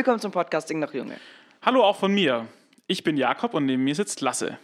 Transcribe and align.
Willkommen 0.00 0.18
zum 0.18 0.32
Podcasting 0.32 0.78
nach 0.78 0.94
Junge. 0.94 1.16
Hallo 1.60 1.84
auch 1.84 1.96
von 1.96 2.14
mir. 2.14 2.46
Ich 2.86 3.04
bin 3.04 3.18
Jakob 3.18 3.52
und 3.52 3.66
neben 3.66 3.84
mir 3.84 3.94
sitzt 3.94 4.22
Lasse. 4.22 4.56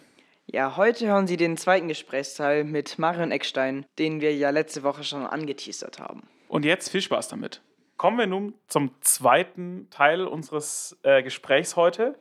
Ja, 0.46 0.78
heute 0.78 1.08
hören 1.08 1.26
Sie 1.26 1.36
den 1.36 1.58
zweiten 1.58 1.88
Gesprächsteil 1.88 2.64
mit 2.64 2.98
Marion 2.98 3.30
Eckstein, 3.30 3.84
den 3.98 4.22
wir 4.22 4.34
ja 4.34 4.48
letzte 4.48 4.82
Woche 4.82 5.04
schon 5.04 5.26
angeteasert 5.26 5.98
haben. 5.98 6.22
Und 6.48 6.64
jetzt 6.64 6.88
viel 6.88 7.02
Spaß 7.02 7.28
damit. 7.28 7.60
Kommen 7.98 8.16
wir 8.16 8.26
nun 8.26 8.54
zum 8.68 8.94
zweiten 9.02 9.90
Teil 9.90 10.26
unseres 10.26 10.98
äh, 11.02 11.22
Gesprächs 11.22 11.76
heute. 11.76 12.18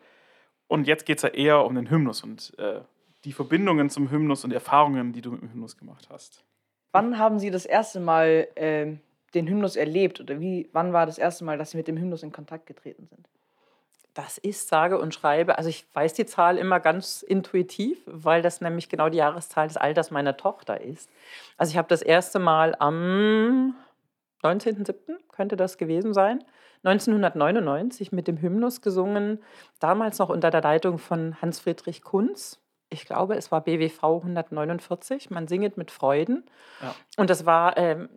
Und 0.67 0.85
jetzt 0.85 1.05
geht 1.05 1.19
es 1.19 1.23
ja 1.23 1.29
eher 1.29 1.63
um 1.63 1.73
den 1.73 1.89
Hymnus 1.89 2.21
und 2.21 2.53
äh, 2.59 2.81
die 3.23 3.31
Verbindungen 3.31 3.89
zum 3.89 4.11
Hymnus 4.11 4.43
und 4.43 4.49
die 4.49 4.55
Erfahrungen, 4.55 5.13
die 5.13 5.21
du 5.21 5.31
mit 5.31 5.41
dem 5.41 5.53
Hymnus 5.53 5.77
gemacht 5.77 6.09
hast. 6.09 6.43
Wann 6.91 7.17
haben 7.17 7.39
Sie 7.39 7.49
das 7.49 7.65
erste 7.65 8.01
Mal 8.01 8.49
äh, 8.55 8.97
den 9.35 9.47
Hymnus 9.47 9.75
erlebt 9.75 10.19
oder 10.19 10.39
wie, 10.39 10.69
wann 10.71 10.93
war 10.93 11.05
das 11.05 11.17
erste 11.17 11.43
Mal, 11.43 11.57
dass 11.57 11.71
Sie 11.71 11.77
mit 11.77 11.87
dem 11.87 11.97
Hymnus 11.97 12.23
in 12.23 12.31
Kontakt 12.31 12.65
getreten 12.65 13.07
sind? 13.07 13.27
Das 14.15 14.37
ist 14.37 14.69
sage 14.69 14.97
und 14.97 15.13
schreibe. 15.13 15.57
Also 15.57 15.69
ich 15.69 15.85
weiß 15.93 16.13
die 16.13 16.25
Zahl 16.25 16.57
immer 16.57 16.79
ganz 16.79 17.21
intuitiv, 17.21 17.97
weil 18.05 18.41
das 18.41 18.61
nämlich 18.61 18.87
genau 18.87 19.09
die 19.09 19.17
Jahreszahl 19.17 19.67
des 19.67 19.75
Alters 19.75 20.09
meiner 20.09 20.37
Tochter 20.37 20.79
ist. 20.79 21.09
Also 21.57 21.71
ich 21.71 21.77
habe 21.77 21.89
das 21.89 22.01
erste 22.01 22.39
Mal 22.39 22.75
am 22.79 23.75
19.07. 24.41 25.17
könnte 25.31 25.57
das 25.57 25.77
gewesen 25.77 26.13
sein. 26.13 26.43
1999 26.85 28.11
mit 28.11 28.27
dem 28.27 28.39
Hymnus 28.39 28.81
gesungen, 28.81 29.39
damals 29.79 30.19
noch 30.19 30.29
unter 30.29 30.51
der 30.51 30.61
Leitung 30.61 30.97
von 30.97 31.41
Hans-Friedrich 31.41 32.03
Kunz. 32.03 32.61
Ich 32.89 33.05
glaube, 33.05 33.35
es 33.35 33.51
war 33.51 33.61
BWV 33.61 34.03
149. 34.03 35.31
Man 35.31 35.47
singet 35.47 35.77
mit 35.77 35.91
Freuden. 35.91 36.45
Ja. 36.81 36.95
Und 37.17 37.29
das 37.29 37.45
war 37.45 37.75
ähm, 37.77 38.07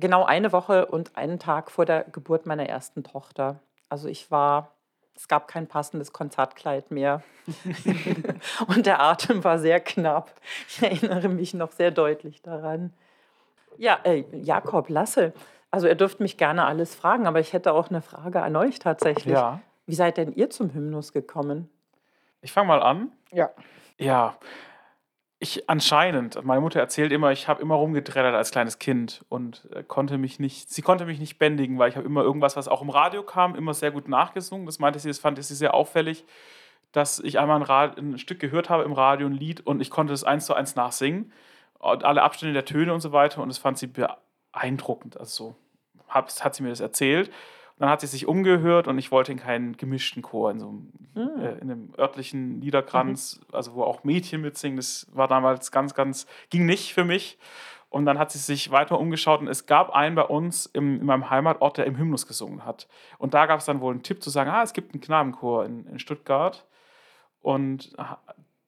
genau 0.00 0.24
eine 0.24 0.52
Woche 0.52 0.86
und 0.86 1.16
einen 1.16 1.38
Tag 1.38 1.70
vor 1.70 1.84
der 1.84 2.04
Geburt 2.04 2.46
meiner 2.46 2.68
ersten 2.68 3.04
Tochter. 3.04 3.60
Also 3.88 4.08
ich 4.08 4.30
war 4.30 4.72
es 5.20 5.28
gab 5.28 5.48
kein 5.48 5.66
passendes 5.66 6.14
Konzertkleid 6.14 6.90
mehr. 6.90 7.22
und 8.68 8.86
der 8.86 9.02
Atem 9.02 9.44
war 9.44 9.58
sehr 9.58 9.78
knapp. 9.78 10.32
Ich 10.66 10.82
erinnere 10.82 11.28
mich 11.28 11.52
noch 11.52 11.72
sehr 11.72 11.90
deutlich 11.90 12.40
daran. 12.40 12.94
Ja, 13.76 13.98
äh, 14.04 14.24
Jakob, 14.32 14.88
Lasse, 14.88 15.34
also 15.70 15.86
ihr 15.86 15.94
dürft 15.94 16.20
mich 16.20 16.38
gerne 16.38 16.64
alles 16.64 16.94
fragen, 16.94 17.26
aber 17.26 17.38
ich 17.38 17.52
hätte 17.52 17.72
auch 17.74 17.90
eine 17.90 18.00
Frage 18.00 18.42
an 18.42 18.56
euch 18.56 18.78
tatsächlich. 18.78 19.34
Ja. 19.34 19.60
Wie 19.86 19.94
seid 19.94 20.16
denn 20.16 20.32
ihr 20.32 20.48
zum 20.48 20.72
Hymnus 20.72 21.12
gekommen? 21.12 21.68
Ich 22.40 22.52
fange 22.52 22.68
mal 22.68 22.82
an. 22.82 23.12
Ja. 23.30 23.50
Ja, 23.98 24.36
ich 25.42 25.70
anscheinend, 25.70 26.44
meine 26.44 26.60
Mutter 26.60 26.80
erzählt 26.80 27.12
immer, 27.12 27.32
ich 27.32 27.48
habe 27.48 27.62
immer 27.62 27.74
rumgedreddert 27.74 28.34
als 28.34 28.50
kleines 28.50 28.78
Kind 28.78 29.24
und 29.30 29.66
äh, 29.74 29.82
konnte 29.82 30.18
mich 30.18 30.38
nicht, 30.38 30.70
sie 30.70 30.82
konnte 30.82 31.06
mich 31.06 31.18
nicht 31.18 31.38
bändigen, 31.38 31.78
weil 31.78 31.88
ich 31.88 31.96
habe 31.96 32.06
immer 32.06 32.22
irgendwas, 32.22 32.56
was 32.56 32.68
auch 32.68 32.82
im 32.82 32.90
Radio 32.90 33.22
kam, 33.22 33.54
immer 33.56 33.72
sehr 33.72 33.90
gut 33.90 34.06
nachgesungen. 34.06 34.66
Das 34.66 34.78
meinte 34.78 34.98
sie, 34.98 35.08
das 35.08 35.18
fand 35.18 35.42
sie 35.42 35.54
sehr 35.54 35.72
auffällig, 35.72 36.26
dass 36.92 37.20
ich 37.20 37.38
einmal 37.38 37.56
ein, 37.56 37.62
Rad, 37.62 37.96
ein 37.96 38.18
Stück 38.18 38.38
gehört 38.38 38.68
habe 38.68 38.84
im 38.84 38.92
Radio, 38.92 39.26
ein 39.26 39.32
Lied 39.32 39.66
und 39.66 39.80
ich 39.80 39.88
konnte 39.88 40.12
es 40.12 40.24
eins 40.24 40.44
zu 40.44 40.52
eins 40.52 40.76
nachsingen. 40.76 41.32
Und 41.78 42.04
alle 42.04 42.22
Abstände 42.22 42.52
der 42.52 42.66
Töne 42.66 42.92
und 42.92 43.00
so 43.00 43.12
weiter 43.12 43.40
und 43.40 43.48
das 43.48 43.56
fand 43.56 43.78
sie 43.78 43.86
beeindruckend. 43.86 45.18
Also 45.18 45.56
so 45.56 45.56
hat 46.08 46.54
sie 46.54 46.62
mir 46.62 46.68
das 46.68 46.80
erzählt. 46.80 47.30
Dann 47.80 47.88
hat 47.88 48.02
sie 48.02 48.06
sich 48.06 48.26
umgehört 48.26 48.88
und 48.88 48.98
ich 48.98 49.10
wollte 49.10 49.32
in 49.32 49.38
keinen 49.38 49.74
gemischten 49.74 50.20
Chor, 50.20 50.50
in 50.50 50.60
so 50.60 50.68
einem, 50.68 50.92
mhm. 51.14 51.40
äh, 51.40 51.52
in 51.52 51.70
einem 51.70 51.94
örtlichen 51.96 52.60
Liederkranz, 52.60 53.40
mhm. 53.40 53.54
also 53.54 53.74
wo 53.74 53.84
auch 53.84 54.04
Mädchen 54.04 54.42
mitsingen. 54.42 54.76
Das 54.76 55.06
war 55.14 55.28
damals 55.28 55.72
ganz, 55.72 55.94
ganz, 55.94 56.26
ging 56.50 56.66
nicht 56.66 56.92
für 56.92 57.04
mich. 57.04 57.38
Und 57.88 58.04
dann 58.04 58.18
hat 58.18 58.32
sie 58.32 58.38
sich 58.38 58.70
weiter 58.70 59.00
umgeschaut 59.00 59.40
und 59.40 59.48
es 59.48 59.64
gab 59.64 59.90
einen 59.94 60.14
bei 60.14 60.24
uns 60.24 60.66
im, 60.66 61.00
in 61.00 61.06
meinem 61.06 61.30
Heimatort, 61.30 61.78
der 61.78 61.86
im 61.86 61.96
Hymnus 61.96 62.26
gesungen 62.26 62.66
hat. 62.66 62.86
Und 63.16 63.32
da 63.32 63.46
gab 63.46 63.60
es 63.60 63.64
dann 63.64 63.80
wohl 63.80 63.94
einen 63.94 64.02
Tipp 64.02 64.22
zu 64.22 64.28
sagen, 64.28 64.50
ah, 64.50 64.62
es 64.62 64.74
gibt 64.74 64.92
einen 64.92 65.00
Knabenchor 65.00 65.64
in, 65.64 65.86
in 65.86 65.98
Stuttgart. 65.98 66.66
Und 67.40 67.96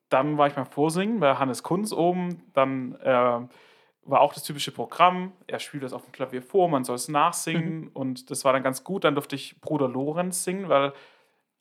dann 0.09 0.39
war 0.39 0.47
ich 0.47 0.55
beim 0.55 0.65
Vorsingen 0.65 1.21
bei 1.21 1.34
Hannes 1.34 1.62
Kunz 1.62 1.93
oben. 1.93 2.50
Dann 2.55 2.94
äh, 2.94 3.41
war 4.04 4.20
auch 4.20 4.34
das 4.34 4.42
typische 4.42 4.72
Programm. 4.72 5.32
Er 5.46 5.58
spielt 5.58 5.82
das 5.82 5.92
auf 5.92 6.02
dem 6.04 6.12
Klavier 6.12 6.42
vor, 6.42 6.68
man 6.68 6.84
soll 6.84 6.96
es 6.96 7.08
nachsingen. 7.08 7.80
Mhm. 7.80 7.90
Und 7.94 8.30
das 8.30 8.44
war 8.44 8.52
dann 8.52 8.62
ganz 8.62 8.84
gut. 8.84 9.04
Dann 9.04 9.14
durfte 9.14 9.36
ich 9.36 9.60
Bruder 9.60 9.88
Lorenz 9.88 10.44
singen, 10.44 10.68
weil 10.68 10.92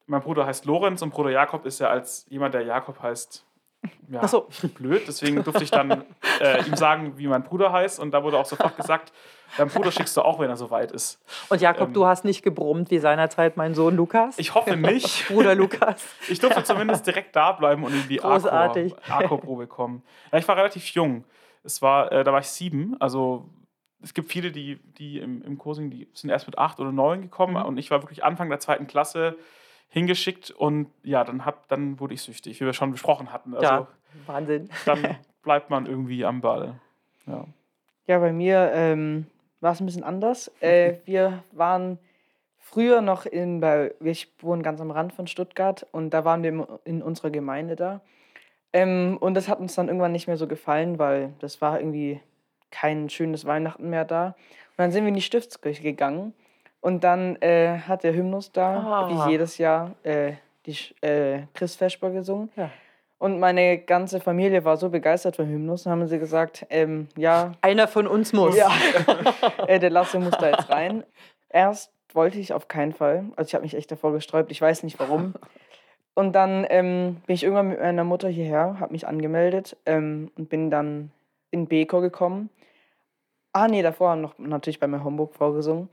mein 0.08 0.22
Bruder 0.22 0.46
heißt 0.46 0.66
Lorenz 0.66 1.02
und 1.02 1.12
Bruder 1.12 1.30
Jakob 1.30 1.66
ist 1.66 1.80
ja 1.80 1.90
als 1.90 2.26
jemand, 2.30 2.54
der 2.54 2.64
Jakob 2.64 3.02
heißt, 3.02 3.46
ja, 4.10 4.28
so. 4.28 4.48
blöd. 4.76 5.04
Deswegen 5.08 5.44
durfte 5.44 5.64
ich 5.64 5.72
dann 5.72 6.04
äh, 6.42 6.66
ihm 6.68 6.76
sagen, 6.76 7.18
wie 7.18 7.28
mein 7.28 7.44
Bruder 7.44 7.72
heißt. 7.72 8.00
Und 8.00 8.12
da 8.12 8.24
wurde 8.24 8.38
auch 8.38 8.46
sofort 8.46 8.76
gesagt, 8.76 9.14
dein 9.58 9.70
Bruder 9.70 9.92
schickst 9.92 10.16
du 10.18 10.22
auch, 10.22 10.40
wenn 10.40 10.50
er 10.50 10.58
soweit 10.58 10.92
ist. 10.92 11.20
Und 11.50 11.62
Jakob, 11.62 11.88
ähm, 11.88 11.94
du 11.94 12.06
hast 12.06 12.26
nicht 12.26 12.44
gebrummt 12.44 12.92
wie 12.92 13.00
seinerzeit 13.00 13.58
mein 13.58 13.74
Sohn 13.74 13.96
Lukas? 13.96 14.38
Ich 14.38 14.54
hoffe 14.54 14.76
nicht. 14.76 15.28
Bruder 15.30 15.56
Lukas. 15.56 16.04
Ich 16.28 16.40
durfte 16.40 16.64
zumindest 16.64 17.08
direkt 17.08 17.36
da 17.36 17.54
bleiben 17.54 17.84
und 17.84 17.94
in 17.94 18.08
die 18.08 18.22
Arco-Probe 18.22 19.68
kommen. 19.68 20.04
Ja, 20.32 20.40
ich 20.40 20.48
war 20.48 20.58
relativ 20.58 20.86
jung. 20.88 21.24
Es 21.64 21.82
war, 21.82 22.12
äh, 22.12 22.24
da 22.24 22.32
war 22.34 22.40
ich 22.40 22.48
sieben, 22.48 23.00
also 23.00 23.50
es 24.02 24.14
gibt 24.14 24.32
viele, 24.32 24.52
die, 24.52 24.78
die 24.98 25.20
im, 25.20 25.42
im 25.44 25.58
Coursing, 25.58 25.90
die 25.90 26.08
sind 26.14 26.30
erst 26.30 26.48
mit 26.48 26.58
acht 26.58 26.80
oder 26.80 26.92
neun 26.92 27.22
gekommen 27.22 27.56
mhm. 27.56 27.66
und 27.66 27.78
ich 27.78 27.92
war 27.92 28.02
wirklich 28.02 28.24
Anfang 28.24 28.50
der 28.50 28.60
zweiten 28.60 28.88
Klasse 28.88 29.38
hingeschickt 29.90 30.52
und 30.52 30.88
ja, 31.04 31.24
dann, 31.24 31.46
hab, 31.46 31.68
dann 31.68 32.00
wurde 32.00 32.14
ich 32.14 32.22
süchtig, 32.22 32.60
wie 32.62 32.66
wir 32.66 32.74
schon 32.74 32.92
besprochen 32.92 33.32
hatten. 33.32 33.54
Also, 33.54 33.66
ja, 33.66 33.88
Wahnsinn. 34.26 34.70
Dann 34.86 35.18
bleibt 35.44 35.70
man 35.70 35.86
irgendwie 35.86 36.26
am 36.26 36.42
Ball. 36.42 36.80
Ja, 37.28 37.46
ja 38.08 38.20
bei 38.20 38.32
mir 38.32 38.72
ähm, 38.74 39.28
war 39.60 39.74
es 39.74 39.82
ein 39.82 39.86
bisschen 39.86 40.04
anders. 40.04 40.52
Äh, 40.62 40.96
wir 41.06 41.44
waren 41.52 42.00
früher 42.58 43.02
noch 43.02 43.26
in, 43.26 43.60
bei, 43.60 43.94
wir 44.00 44.16
wohnen 44.40 44.64
ganz 44.64 44.80
am 44.80 44.92
Rand 44.92 45.14
von 45.14 45.28
Stuttgart 45.28 45.86
und 45.92 46.12
da 46.12 46.24
waren 46.24 46.42
wir 46.42 46.80
in 46.86 47.02
unserer 47.02 47.30
Gemeinde 47.30 47.76
da. 47.76 48.02
Ähm, 48.74 49.18
und 49.20 49.34
das 49.34 49.48
hat 49.48 49.60
uns 49.60 49.76
dann 49.76 49.88
irgendwann 49.88 50.12
nicht 50.12 50.28
mehr 50.28 50.38
so 50.38 50.48
gefallen, 50.48 51.00
weil 51.00 51.34
das 51.40 51.62
war 51.62 51.80
irgendwie 51.80 52.22
kein 52.72 53.10
schönes 53.10 53.46
Weihnachten 53.46 53.90
mehr 53.90 54.06
da. 54.06 54.28
Und 54.28 54.78
dann 54.78 54.92
sind 54.92 55.04
wir 55.04 55.10
in 55.10 55.16
die 55.16 55.22
Stiftskirche 55.22 55.84
gegangen 55.84 56.34
und 56.80 57.04
dann 57.04 57.36
äh, 57.42 57.80
hat 57.80 58.04
der 58.04 58.14
Hymnus 58.14 58.52
da, 58.52 59.08
oh. 59.08 59.10
wie 59.10 59.32
jedes 59.32 59.58
Jahr, 59.58 59.92
äh, 60.04 60.34
die 60.66 60.76
äh, 61.06 61.44
Chris 61.54 61.76
Vesper 61.76 62.12
gesungen. 62.12 62.50
Ja. 62.56 62.72
Und 63.20 63.40
meine 63.40 63.78
ganze 63.78 64.20
Familie 64.20 64.66
war 64.66 64.78
so 64.78 64.90
begeistert 64.90 65.36
vom 65.36 65.48
Hymnus, 65.48 65.84
dann 65.84 65.92
haben 65.92 66.08
sie 66.08 66.18
gesagt, 66.18 66.66
ähm, 66.72 67.08
ja. 67.16 67.52
Einer 67.62 67.88
von 67.88 68.08
uns 68.08 68.34
muss. 68.34 68.58
Ja, 68.58 68.72
äh, 69.68 69.78
der 69.78 69.92
Lasse 69.92 70.18
muss 70.20 70.36
da 70.40 70.50
jetzt 70.50 70.70
rein. 70.70 71.04
Erst 71.50 71.92
wollte 72.14 72.40
ich 72.40 72.54
auf 72.54 72.68
keinen 72.68 72.94
Fall. 72.94 73.26
Also 73.36 73.50
ich 73.50 73.54
habe 73.54 73.64
mich 73.64 73.76
echt 73.76 73.92
davor 73.92 74.12
gesträubt, 74.14 74.50
ich 74.52 74.60
weiß 74.60 74.82
nicht 74.82 75.00
warum. 75.00 75.36
Und 76.14 76.34
dann 76.34 76.66
ähm, 76.70 77.18
bin 77.26 77.34
ich 77.34 77.44
irgendwann 77.44 77.70
mit 77.70 77.80
meiner 77.80 78.04
Mutter 78.04 78.28
hierher, 78.28 78.80
habe 78.80 78.92
mich 78.92 79.08
angemeldet 79.08 79.78
ähm, 79.86 80.32
und 80.38 80.50
bin 80.50 80.70
dann 80.70 81.12
in 81.52 81.68
Beko 81.68 82.02
gekommen. 82.02 82.50
Ah, 83.54 83.68
nee, 83.68 83.82
davor 83.82 84.16
noch 84.16 84.38
natürlich 84.38 84.80
bei 84.80 84.88
mir 84.88 85.04
Homburg 85.04 85.34
vorgesungen. 85.34 85.90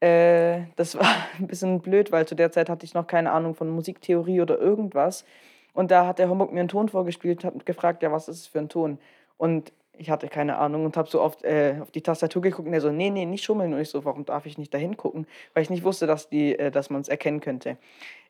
Äh, 0.00 0.62
das 0.76 0.94
war 0.98 1.06
ein 1.38 1.46
bisschen 1.46 1.80
blöd, 1.80 2.12
weil 2.12 2.26
zu 2.26 2.34
der 2.34 2.52
Zeit 2.52 2.68
hatte 2.68 2.84
ich 2.84 2.94
noch 2.94 3.06
keine 3.06 3.32
Ahnung 3.32 3.54
von 3.54 3.68
Musiktheorie 3.70 4.40
oder 4.40 4.58
irgendwas. 4.58 5.24
Und 5.72 5.90
da 5.90 6.06
hat 6.06 6.18
der 6.18 6.28
Homburg 6.28 6.52
mir 6.52 6.60
einen 6.60 6.68
Ton 6.68 6.88
vorgespielt, 6.88 7.44
hat 7.44 7.66
gefragt, 7.66 8.02
ja, 8.02 8.10
was 8.10 8.28
ist 8.28 8.40
es 8.40 8.46
für 8.46 8.58
ein 8.58 8.68
Ton? 8.68 8.98
Und 9.36 9.72
ich 10.00 10.08
hatte 10.08 10.28
keine 10.28 10.56
Ahnung 10.56 10.86
und 10.86 10.96
habe 10.96 11.10
so 11.10 11.20
oft 11.20 11.44
äh, 11.44 11.76
auf 11.80 11.90
die 11.90 12.00
Tastatur 12.00 12.40
geguckt 12.40 12.66
und 12.66 12.72
er 12.72 12.80
so, 12.80 12.90
nee, 12.90 13.10
nee, 13.10 13.26
nicht 13.26 13.44
schummeln. 13.44 13.74
Und 13.74 13.80
ich 13.80 13.90
so, 13.90 14.02
warum 14.06 14.24
darf 14.24 14.46
ich 14.46 14.56
nicht 14.56 14.72
da 14.72 14.78
hingucken? 14.78 15.26
Weil 15.52 15.62
ich 15.62 15.68
nicht 15.68 15.84
wusste, 15.84 16.06
dass, 16.06 16.32
äh, 16.32 16.70
dass 16.70 16.88
man 16.88 17.02
es 17.02 17.08
erkennen 17.08 17.40
könnte. 17.40 17.76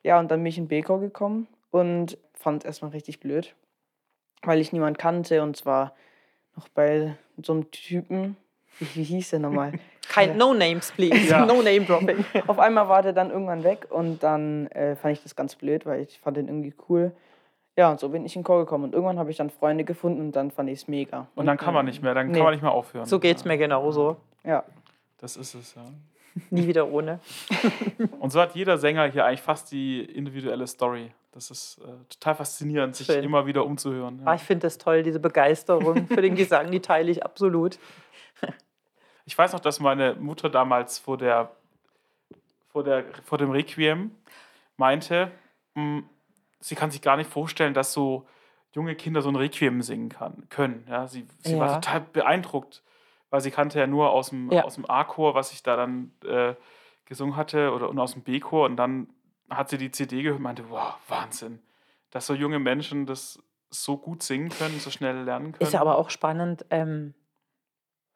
Ja, 0.03 0.19
und 0.19 0.29
dann 0.29 0.41
bin 0.41 0.47
ich 0.47 0.57
in 0.57 0.67
Beko 0.67 0.99
gekommen 0.99 1.47
und 1.71 2.17
fand 2.33 2.63
es 2.63 2.65
erstmal 2.67 2.91
richtig 2.91 3.21
blöd, 3.21 3.55
weil 4.43 4.59
ich 4.59 4.73
niemanden 4.73 4.97
kannte 4.97 5.41
und 5.43 5.55
zwar 5.55 5.95
noch 6.57 6.67
bei 6.67 7.15
so 7.41 7.53
einem 7.53 7.71
Typen, 7.71 8.35
wie, 8.79 8.95
wie 8.95 9.03
hieß 9.03 9.29
der 9.29 9.39
nochmal? 9.39 9.71
Kein 10.09 10.35
No 10.35 10.53
Names, 10.53 10.91
please. 10.91 11.29
Ja. 11.29 11.45
No 11.45 11.61
Name 11.61 11.85
Dropping. 11.85 12.25
Auf 12.47 12.59
einmal 12.59 12.89
war 12.89 13.01
der 13.01 13.13
dann 13.13 13.31
irgendwann 13.31 13.63
weg 13.63 13.87
und 13.89 14.21
dann 14.23 14.67
äh, 14.67 14.97
fand 14.97 15.13
ich 15.13 15.23
das 15.23 15.37
ganz 15.37 15.55
blöd, 15.55 15.85
weil 15.85 16.01
ich 16.01 16.19
fand 16.19 16.35
den 16.35 16.49
irgendwie 16.49 16.73
cool. 16.89 17.13
Ja, 17.81 17.89
und 17.89 17.99
so 17.99 18.09
bin 18.09 18.23
ich 18.23 18.35
in 18.35 18.43
Chor 18.43 18.59
gekommen. 18.59 18.83
Und 18.83 18.93
irgendwann 18.93 19.17
habe 19.17 19.31
ich 19.31 19.37
dann 19.37 19.49
Freunde 19.49 19.83
gefunden 19.83 20.21
und 20.21 20.35
dann 20.35 20.51
fand 20.51 20.69
ich 20.69 20.81
es 20.81 20.87
mega. 20.87 21.25
Und 21.33 21.47
dann 21.47 21.57
kann 21.57 21.73
man 21.73 21.83
nicht 21.83 22.03
mehr, 22.03 22.13
dann 22.13 22.27
nee. 22.27 22.33
kann 22.33 22.43
man 22.43 22.53
nicht 22.53 22.61
mehr 22.61 22.71
aufhören. 22.71 23.07
So 23.07 23.19
geht 23.19 23.37
es 23.37 23.43
mir 23.43 23.57
genauso. 23.57 24.17
Ja. 24.43 24.63
Das 25.17 25.35
ist 25.35 25.55
es, 25.55 25.73
ja. 25.73 25.81
Nie 26.51 26.67
wieder 26.67 26.91
ohne. 26.91 27.19
und 28.19 28.29
so 28.29 28.39
hat 28.39 28.53
jeder 28.53 28.77
Sänger 28.77 29.07
hier 29.07 29.25
eigentlich 29.25 29.41
fast 29.41 29.71
die 29.71 29.99
individuelle 29.99 30.67
Story. 30.67 31.11
Das 31.31 31.49
ist 31.49 31.79
äh, 31.79 31.87
total 32.07 32.35
faszinierend, 32.35 32.95
sich 32.95 33.07
Schön. 33.07 33.23
immer 33.23 33.47
wieder 33.47 33.65
umzuhören. 33.65 34.19
Ja. 34.19 34.27
Ah, 34.27 34.35
ich 34.35 34.43
finde 34.43 34.67
das 34.67 34.77
toll, 34.77 35.01
diese 35.01 35.19
Begeisterung 35.19 36.05
für 36.05 36.21
den 36.21 36.35
Gesang, 36.35 36.69
die 36.69 36.81
teile 36.81 37.09
ich 37.09 37.25
absolut. 37.25 37.79
ich 39.25 39.35
weiß 39.35 39.53
noch, 39.53 39.59
dass 39.59 39.79
meine 39.79 40.13
Mutter 40.13 40.51
damals 40.51 40.99
vor, 40.99 41.17
der, 41.17 41.49
vor, 42.69 42.83
der, 42.83 43.05
vor 43.23 43.39
dem 43.39 43.49
Requiem 43.49 44.11
meinte, 44.77 45.31
mh, 45.73 45.81
hm, 45.81 46.09
sie 46.61 46.75
kann 46.75 46.91
sich 46.91 47.01
gar 47.01 47.17
nicht 47.17 47.29
vorstellen, 47.29 47.73
dass 47.73 47.91
so 47.91 48.27
junge 48.71 48.95
Kinder 48.95 49.21
so 49.21 49.29
ein 49.29 49.35
Requiem 49.35 49.81
singen 49.81 50.09
kann, 50.09 50.47
können. 50.49 50.85
Ja, 50.89 51.07
sie 51.07 51.27
sie 51.39 51.53
ja. 51.53 51.59
war 51.59 51.81
total 51.81 52.01
beeindruckt, 52.01 52.83
weil 53.29 53.41
sie 53.41 53.51
kannte 53.51 53.79
ja 53.79 53.87
nur 53.87 54.11
aus 54.11 54.29
dem, 54.29 54.49
ja. 54.51 54.63
aus 54.63 54.75
dem 54.75 54.89
A-Chor, 54.89 55.35
was 55.35 55.51
ich 55.51 55.63
da 55.63 55.75
dann 55.75 56.13
äh, 56.25 56.55
gesungen 57.05 57.35
hatte 57.35 57.73
oder 57.73 57.89
und 57.89 57.99
aus 57.99 58.13
dem 58.13 58.23
B-Chor 58.23 58.65
und 58.65 58.77
dann 58.77 59.09
hat 59.49 59.69
sie 59.69 59.77
die 59.77 59.91
CD 59.91 60.21
gehört 60.21 60.37
und 60.37 60.43
meinte, 60.43 60.69
wow, 60.69 60.95
Wahnsinn, 61.09 61.59
dass 62.09 62.25
so 62.25 62.33
junge 62.33 62.59
Menschen 62.59 63.05
das 63.05 63.39
so 63.69 63.97
gut 63.97 64.23
singen 64.23 64.49
können, 64.49 64.79
so 64.79 64.89
schnell 64.89 65.23
lernen 65.23 65.51
können. 65.51 65.67
Ist 65.67 65.73
ja 65.73 65.81
aber 65.81 65.97
auch 65.97 66.09
spannend. 66.09 66.65
Ähm, 66.69 67.13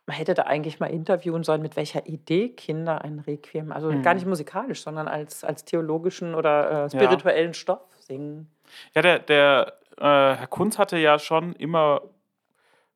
man 0.06 0.16
hätte 0.18 0.34
da 0.34 0.44
eigentlich 0.44 0.80
mal 0.80 0.88
interviewen 0.88 1.44
sollen, 1.44 1.62
mit 1.62 1.76
welcher 1.76 2.06
Idee 2.06 2.50
Kinder 2.50 3.02
ein 3.02 3.20
Requiem, 3.20 3.72
also 3.72 3.92
Mhm. 3.92 4.04
gar 4.04 4.14
nicht 4.14 4.28
musikalisch, 4.28 4.84
sondern 4.84 5.08
als, 5.08 5.44
als 5.44 5.66
theologischen 5.66 6.36
oder 6.36 6.86
äh, 6.86 6.90
spirituellen 6.90 7.54
Stoff 7.54 7.95
singen. 8.06 8.50
Ja, 8.94 9.02
der, 9.02 9.20
der 9.20 9.74
äh, 9.98 10.02
Herr 10.04 10.48
Kunz 10.48 10.78
hatte 10.78 10.98
ja 10.98 11.20
schon 11.20 11.54
immer 11.54 12.02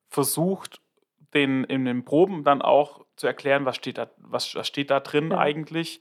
versucht, 0.08 0.80
den 1.34 1.64
in 1.64 1.84
den 1.84 2.04
Proben 2.04 2.42
dann 2.44 2.62
auch 2.62 3.04
zu 3.16 3.26
erklären, 3.26 3.64
was 3.64 3.76
steht 3.76 3.98
da, 3.98 4.08
was, 4.18 4.54
was 4.54 4.66
steht 4.66 4.90
da 4.90 5.00
drin 5.00 5.30
Ja. 5.30 5.38
eigentlich. 5.38 6.00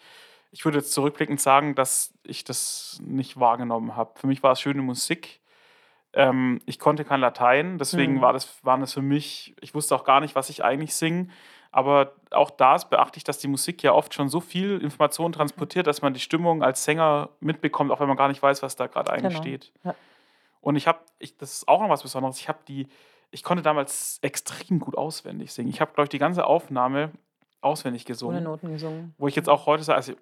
Ich 0.52 0.66
würde 0.66 0.80
jetzt 0.80 0.94
zurückblickend 0.94 1.40
sagen, 1.40 1.76
dass 1.76 2.12
ich 2.24 2.44
das 2.44 3.00
nicht 3.04 3.40
wahrgenommen 3.40 3.96
habe. 3.96 4.18
Für 4.20 4.26
mich 4.26 4.42
war 4.42 4.54
es 4.54 4.62
schöne 4.62 4.82
Musik. 4.82 5.42
Ähm, 6.14 6.60
ich 6.66 6.80
konnte 6.80 7.06
kein 7.06 7.20
Latein, 7.20 7.78
deswegen 7.78 8.16
Mhm. 8.16 8.22
war 8.22 8.34
das, 8.34 8.66
waren 8.66 8.82
das 8.82 8.94
für 8.94 9.04
mich, 9.04 9.54
ich 9.62 9.76
wusste 9.76 9.96
auch 9.96 10.04
gar 10.04 10.22
nicht, 10.22 10.34
was 10.34 10.50
ich 10.50 10.64
eigentlich 10.64 10.96
singe. 10.96 11.28
Aber 11.72 12.14
auch 12.32 12.50
da 12.50 12.76
ist 12.76 12.90
beachtlich, 12.90 13.24
dass 13.24 13.38
die 13.38 13.48
Musik 13.48 13.84
ja 13.84 13.94
oft 13.94 14.14
schon 14.14 14.28
so 14.30 14.40
viel 14.40 14.80
Information 14.82 15.32
transportiert, 15.32 15.86
dass 15.88 16.02
man 16.02 16.14
die 16.14 16.20
Stimmung 16.20 16.64
als 16.64 16.84
Sänger 16.84 17.30
mitbekommt, 17.40 17.92
auch 17.92 18.00
wenn 18.00 18.08
man 18.08 18.18
gar 18.18 18.28
nicht 18.28 18.42
weiß, 18.42 18.64
was 18.64 18.76
da 18.76 18.88
gerade 18.88 19.12
eigentlich 19.12 19.34
Genau. 19.34 19.42
steht. 19.44 19.72
Ja. 19.84 19.94
Und 20.62 20.76
ich 20.76 20.88
habe, 20.88 21.00
das 21.38 21.54
ist 21.54 21.68
auch 21.68 21.82
noch 21.82 21.90
was 21.90 22.02
Besonderes, 22.02 22.40
ich 22.40 22.50
habe 22.50 22.60
die, 22.68 22.88
ich 23.32 23.44
konnte 23.44 23.62
damals 23.64 24.18
extrem 24.24 24.80
gut 24.80 24.98
auswendig 24.98 25.54
singen. 25.54 25.70
Ich 25.70 25.80
habe, 25.80 25.92
glaube 25.94 26.06
ich, 26.06 26.10
die 26.10 26.18
ganze 26.18 26.46
Aufnahme 26.48 27.12
auswendig 27.62 28.02
Ohne 28.04 28.08
gesungen. 28.08 28.44
Noten 28.44 28.72
gesungen. 28.74 29.14
Wo 29.20 29.28
ich 29.28 29.36
jetzt 29.36 29.48
auch 29.50 29.68
heute 29.68 29.84
sage, 29.84 29.98
also 29.98 30.14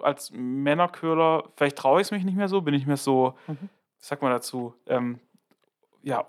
als 0.00 0.30
Männerchörer, 0.30 1.44
vielleicht 1.56 1.76
traue 1.78 2.00
ich 2.00 2.06
es 2.06 2.10
mich 2.10 2.24
nicht 2.24 2.36
mehr 2.36 2.48
so, 2.48 2.60
bin 2.60 2.74
ich 2.74 2.86
mir 2.86 2.96
so, 2.96 3.34
Mhm. 3.46 3.68
was 3.98 4.08
sagt 4.08 4.22
man 4.22 4.30
dazu, 4.30 4.74
ähm, 4.86 5.20
ja, 6.02 6.24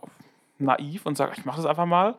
naiv 0.58 1.06
und 1.06 1.16
sage, 1.18 1.34
ich 1.38 1.46
mache 1.46 1.58
das 1.58 1.66
einfach 1.66 1.86
mal, 1.86 2.16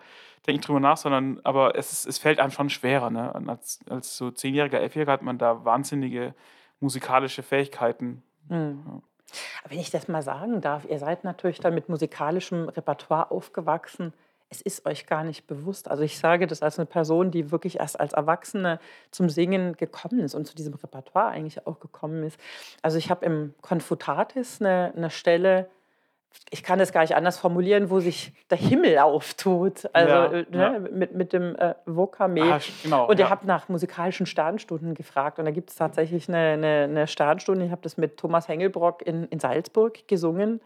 denke 0.46 0.60
ich 0.60 0.66
drüber 0.66 0.80
nach, 0.80 0.96
sondern, 0.96 1.40
aber 1.44 1.76
es, 1.76 1.92
ist, 1.92 2.06
es 2.06 2.18
fällt 2.18 2.40
einem 2.40 2.50
schon 2.50 2.70
schwerer. 2.70 3.10
Ne? 3.10 3.34
Als, 3.48 3.80
als 3.88 4.16
so 4.16 4.30
Zehnjähriger, 4.30 4.80
Elfjähriger 4.80 5.12
hat 5.12 5.22
man 5.22 5.38
da 5.38 5.64
wahnsinnige 5.64 6.34
musikalische 6.80 7.42
Fähigkeiten. 7.42 8.22
Mhm. 8.48 9.02
Wenn 9.68 9.78
ich 9.78 9.90
das 9.90 10.08
mal 10.08 10.22
sagen 10.22 10.60
darf, 10.60 10.84
ihr 10.84 10.98
seid 10.98 11.24
natürlich 11.24 11.60
dann 11.60 11.74
mit 11.74 11.88
musikalischem 11.88 12.68
Repertoire 12.68 13.30
aufgewachsen. 13.30 14.12
Es 14.50 14.60
ist 14.60 14.84
euch 14.84 15.06
gar 15.06 15.24
nicht 15.24 15.46
bewusst. 15.46 15.88
Also 15.88 16.02
ich 16.02 16.18
sage 16.18 16.46
das 16.46 16.60
als 16.60 16.78
eine 16.78 16.84
Person, 16.84 17.30
die 17.30 17.50
wirklich 17.50 17.78
erst 17.78 17.98
als 17.98 18.12
Erwachsene 18.12 18.80
zum 19.10 19.30
Singen 19.30 19.74
gekommen 19.76 20.20
ist 20.20 20.34
und 20.34 20.46
zu 20.46 20.54
diesem 20.54 20.74
Repertoire 20.74 21.28
eigentlich 21.28 21.66
auch 21.66 21.80
gekommen 21.80 22.24
ist. 22.24 22.38
Also 22.82 22.98
ich 22.98 23.10
habe 23.10 23.24
im 23.24 23.54
Confutatis 23.62 24.60
eine, 24.60 24.92
eine 24.94 25.08
Stelle, 25.08 25.70
ich 26.50 26.62
kann 26.62 26.78
das 26.78 26.92
gar 26.92 27.00
nicht 27.02 27.16
anders 27.16 27.38
formulieren, 27.38 27.88
wo 27.90 28.00
sich 28.00 28.32
der 28.50 28.58
Himmel 28.58 28.98
auftut. 28.98 29.88
Also 29.94 30.14
Ja, 30.14 30.32
äh, 30.32 30.46
ja. 30.52 30.70
ne, 30.70 30.80
mit, 30.90 31.14
mit 31.14 31.32
dem 31.32 31.56
äh, 31.56 31.74
Vokame. 31.86 32.42
Ah, 32.42 32.60
genau, 32.82 33.06
Und 33.08 33.18
ihr 33.18 33.24
ja. 33.24 33.30
habt 33.30 33.44
nach 33.44 33.68
musikalischen 33.68 34.26
Sternstunden 34.26 34.94
gefragt. 34.94 35.38
Und 35.38 35.46
da 35.46 35.50
gibt 35.50 35.70
es 35.70 35.76
tatsächlich 35.76 36.28
eine, 36.28 36.38
eine, 36.38 36.82
eine 36.84 37.06
Sternstunde. 37.06 37.64
Ich 37.64 37.70
habe 37.70 37.82
das 37.82 37.96
mit 37.96 38.18
Thomas 38.18 38.48
Hengelbrock 38.48 39.02
in, 39.06 39.24
in 39.28 39.40
Salzburg 39.40 40.06
gesungen. 40.08 40.60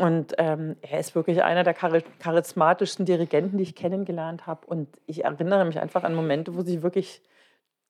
Und 0.00 0.34
ähm, 0.38 0.76
er 0.82 1.00
ist 1.00 1.14
wirklich 1.14 1.42
einer 1.42 1.64
der 1.64 1.74
chari- 1.76 2.04
charismatischsten 2.20 3.04
Dirigenten, 3.06 3.56
die 3.56 3.64
ich 3.64 3.74
kennengelernt 3.74 4.46
habe. 4.46 4.66
Und 4.66 4.88
ich 5.06 5.24
erinnere 5.24 5.64
mich 5.64 5.80
einfach 5.80 6.04
an 6.04 6.14
Momente, 6.14 6.54
wo 6.56 6.62
sich 6.62 6.82
wirklich 6.82 7.22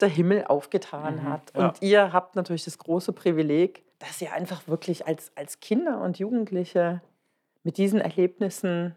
der 0.01 0.07
Himmel 0.09 0.45
aufgetan 0.47 1.15
Mhm, 1.17 1.29
hat. 1.29 1.41
ja. 1.55 1.67
Und 1.67 1.81
ihr 1.81 2.13
habt 2.13 2.35
natürlich 2.35 2.63
das 2.65 2.77
große 2.77 3.13
Privileg, 3.13 3.83
dass 3.99 4.21
ihr 4.21 4.33
einfach 4.33 4.67
wirklich 4.67 5.05
als, 5.05 5.31
als 5.35 5.59
Kinder 5.59 6.01
und 6.01 6.19
Jugendliche 6.19 7.01
mit 7.63 7.77
diesen 7.77 7.99
Erlebnissen 7.99 8.95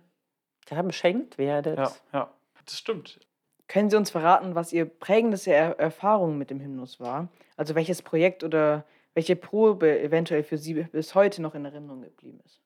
ja, 0.71 0.81
beschenkt 0.83 1.39
werdet. 1.39 1.79
Ja, 1.79 1.93
ja, 2.13 2.31
das 2.65 2.79
stimmt. 2.79 3.21
Können 3.69 3.91
Sie 3.91 3.97
uns 3.97 4.11
verraten, 4.11 4.55
was 4.55 4.73
Ihr 4.73 4.85
prägendeste 4.85 5.53
er 5.53 5.79
Erfahrung 5.79 6.39
mit 6.39 6.51
dem 6.51 6.61
Hymnus 6.61 7.01
war? 7.01 7.29
Also 7.57 7.75
welches 7.75 8.03
Projekt 8.03 8.45
oder 8.45 8.85
welche 9.15 9.37
Probe 9.37 10.01
eventuell 10.01 10.43
für 10.43 10.59
Sie 10.59 10.75
bis 10.75 11.15
heute 11.15 11.43
noch 11.43 11.55
in 11.55 11.65
Erinnerung 11.65 12.03
geblieben 12.03 12.41
ist? 12.45 12.61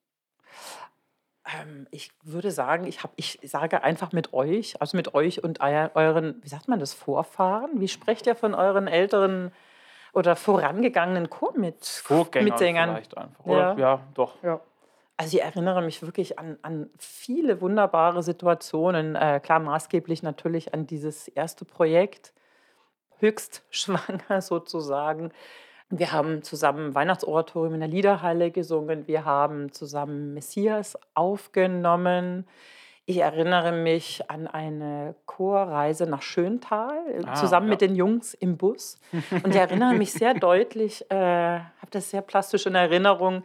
Ähm, 1.45 1.87
ich 1.91 2.11
würde 2.23 2.51
sagen, 2.51 2.85
ich, 2.87 3.03
hab, 3.03 3.13
ich 3.15 3.39
sage 3.43 3.83
einfach 3.83 4.11
mit 4.11 4.33
euch, 4.33 4.79
also 4.81 4.97
mit 4.97 5.13
euch 5.13 5.43
und 5.43 5.61
euren, 5.61 6.41
wie 6.43 6.49
sagt 6.49 6.67
man 6.67 6.79
das, 6.79 6.93
Vorfahren? 6.93 7.79
Wie 7.79 7.87
sprecht 7.87 8.27
ihr 8.27 8.35
von 8.35 8.53
euren 8.53 8.87
älteren 8.87 9.51
oder 10.17 10.35
vorangegangenen 10.35 11.29
Chor 11.29 11.53
mit 11.55 11.85
Vorgänger 11.85 12.45
Mitsängern? 12.45 12.89
vielleicht 12.89 13.15
einfach. 13.15 13.45
Oder? 13.45 13.57
Ja. 13.57 13.77
Ja, 13.77 13.99
doch. 14.15 14.43
Ja. 14.43 14.59
Also 15.15 15.37
ich 15.37 15.43
erinnere 15.43 15.83
mich 15.83 16.01
wirklich 16.01 16.39
an, 16.39 16.57
an 16.63 16.89
viele 16.97 17.61
wunderbare 17.61 18.23
Situationen. 18.23 19.15
Äh, 19.15 19.39
klar, 19.43 19.59
maßgeblich 19.59 20.23
natürlich 20.23 20.73
an 20.73 20.87
dieses 20.87 21.27
erste 21.27 21.65
Projekt, 21.65 22.33
höchst 23.19 23.63
schwanger 23.69 24.41
sozusagen. 24.41 25.31
Wir 25.89 26.11
haben 26.11 26.41
zusammen 26.41 26.95
Weihnachtsoratorium 26.95 27.75
in 27.75 27.79
der 27.79 27.89
Liederhalle 27.89 28.49
gesungen. 28.49 29.07
Wir 29.07 29.23
haben 29.23 29.71
zusammen 29.71 30.33
Messias 30.33 30.97
aufgenommen. 31.13 32.47
Ich 33.09 33.19
erinnere 33.19 33.71
mich 33.71 34.29
an 34.29 34.47
eine 34.47 35.15
Chorreise 35.25 36.05
nach 36.07 36.21
Schöntal, 36.21 36.93
äh, 37.09 37.23
Ah, 37.25 37.35
zusammen 37.35 37.67
ja. 37.67 37.71
mit 37.71 37.81
den 37.81 37.95
Jungs 37.95 38.33
im 38.33 38.57
Bus. 38.57 38.99
Und 39.43 39.47
ich 39.47 39.55
erinnere 39.55 39.93
mich 39.93 40.11
sehr 40.11 40.33
deutlich, 40.39 41.09
äh, 41.09 41.15
habe 41.15 41.89
das 41.91 42.09
sehr 42.09 42.21
plastisch 42.21 42.65
in 42.65 42.75
Erinnerung, 42.75 43.43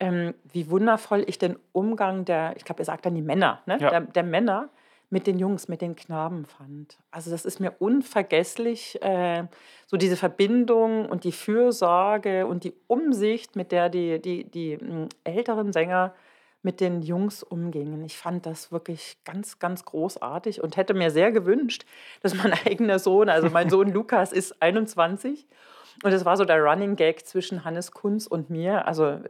ähm, 0.00 0.34
wie 0.52 0.68
wundervoll 0.70 1.22
ich 1.28 1.38
den 1.38 1.56
Umgang 1.70 2.24
der, 2.24 2.54
ich 2.56 2.64
glaube, 2.64 2.82
ihr 2.82 2.84
sagt 2.84 3.06
dann 3.06 3.14
die 3.14 3.22
Männer, 3.22 3.62
ne? 3.64 3.78
Ja. 3.80 3.90
der, 3.90 4.00
der 4.00 4.24
Männer 4.24 4.70
mit 5.08 5.28
den 5.28 5.38
Jungs, 5.38 5.68
mit 5.68 5.82
den 5.82 5.94
Knaben 5.94 6.44
fand. 6.44 6.98
Also 7.12 7.30
das 7.30 7.44
ist 7.44 7.60
mir 7.60 7.74
unvergesslich, 7.78 9.00
äh, 9.02 9.44
so 9.86 9.96
diese 9.96 10.16
Verbindung 10.16 11.06
und 11.08 11.22
die 11.22 11.30
Fürsorge 11.30 12.44
und 12.48 12.64
die 12.64 12.74
Umsicht, 12.88 13.54
mit 13.54 13.70
der 13.70 13.88
die, 13.88 14.20
die, 14.20 14.50
die 14.50 14.76
mh, 14.78 15.08
älteren 15.22 15.72
Sänger 15.72 16.12
mit 16.66 16.80
den 16.80 17.00
Jungs 17.00 17.44
umgingen. 17.44 18.04
Ich 18.04 18.18
fand 18.18 18.44
das 18.44 18.72
wirklich 18.72 19.18
ganz, 19.24 19.60
ganz 19.60 19.84
großartig 19.84 20.60
und 20.64 20.76
hätte 20.76 20.94
mir 20.94 21.12
sehr 21.12 21.30
gewünscht, 21.30 21.86
dass 22.22 22.34
mein 22.34 22.52
eigener 22.52 22.98
Sohn, 22.98 23.28
also 23.28 23.48
mein 23.50 23.70
Sohn 23.70 23.92
Lukas 23.92 24.32
ist 24.32 24.60
21 24.60 25.46
und 26.02 26.12
es 26.12 26.24
war 26.24 26.36
so 26.36 26.44
der 26.44 26.60
Running 26.60 26.96
Gag 26.96 27.24
zwischen 27.24 27.64
Hannes 27.64 27.92
Kunz 27.92 28.26
und 28.26 28.50
mir. 28.50 28.84
Also 28.88 29.20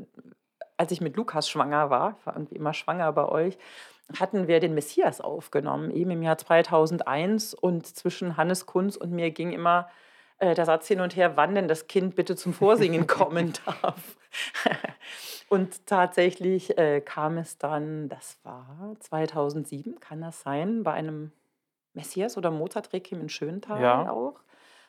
als 0.79 0.93
ich 0.93 1.03
mit 1.03 1.15
Lukas 1.17 1.47
schwanger 1.47 1.91
war, 1.91 2.17
ich 2.19 2.27
war 2.27 2.35
irgendwie 2.35 2.57
immer 2.57 2.73
schwanger 2.73 3.13
bei 3.13 3.29
euch, 3.29 3.59
hatten 4.19 4.49
wir 4.49 4.59
den 4.59 4.73
Messias 4.73 5.21
aufgenommen, 5.21 5.91
eben 5.91 6.13
im 6.13 6.23
Jahr 6.23 6.39
2001. 6.39 7.53
Und 7.53 7.87
zwischen 7.87 8.39
Hannes 8.39 8.65
Kunz 8.65 8.97
und 8.97 9.13
mir 9.13 9.31
ging 9.31 9.53
immer 9.53 9.91
äh, 10.39 10.55
der 10.55 10.65
Satz 10.65 10.89
hin 10.89 11.01
und 11.01 11.17
her, 11.17 11.37
wann 11.37 11.55
denn 11.55 11.69
das 11.69 11.87
Kind 11.87 12.17
bitte 12.17 12.35
zum 12.35 12.55
Vorsingen 12.55 13.07
kommen 13.07 13.53
darf. 13.67 14.17
Und 15.49 15.87
tatsächlich 15.87 16.77
äh, 16.79 17.01
kam 17.01 17.39
es 17.39 17.59
dann, 17.59 18.09
das 18.09 18.39
war 18.43 18.97
2007, 19.01 20.01
kann 20.01 20.21
das 20.21 20.41
sein, 20.43 20.83
bei 20.83 20.93
einem 20.93 21.33
Messias 21.95 22.37
oder 22.37 22.51
Mozart-Requiem 22.51 23.23
in 23.23 23.29
Schöntal 23.29 24.01
Ja. 24.01 24.07
auch, 24.07 24.41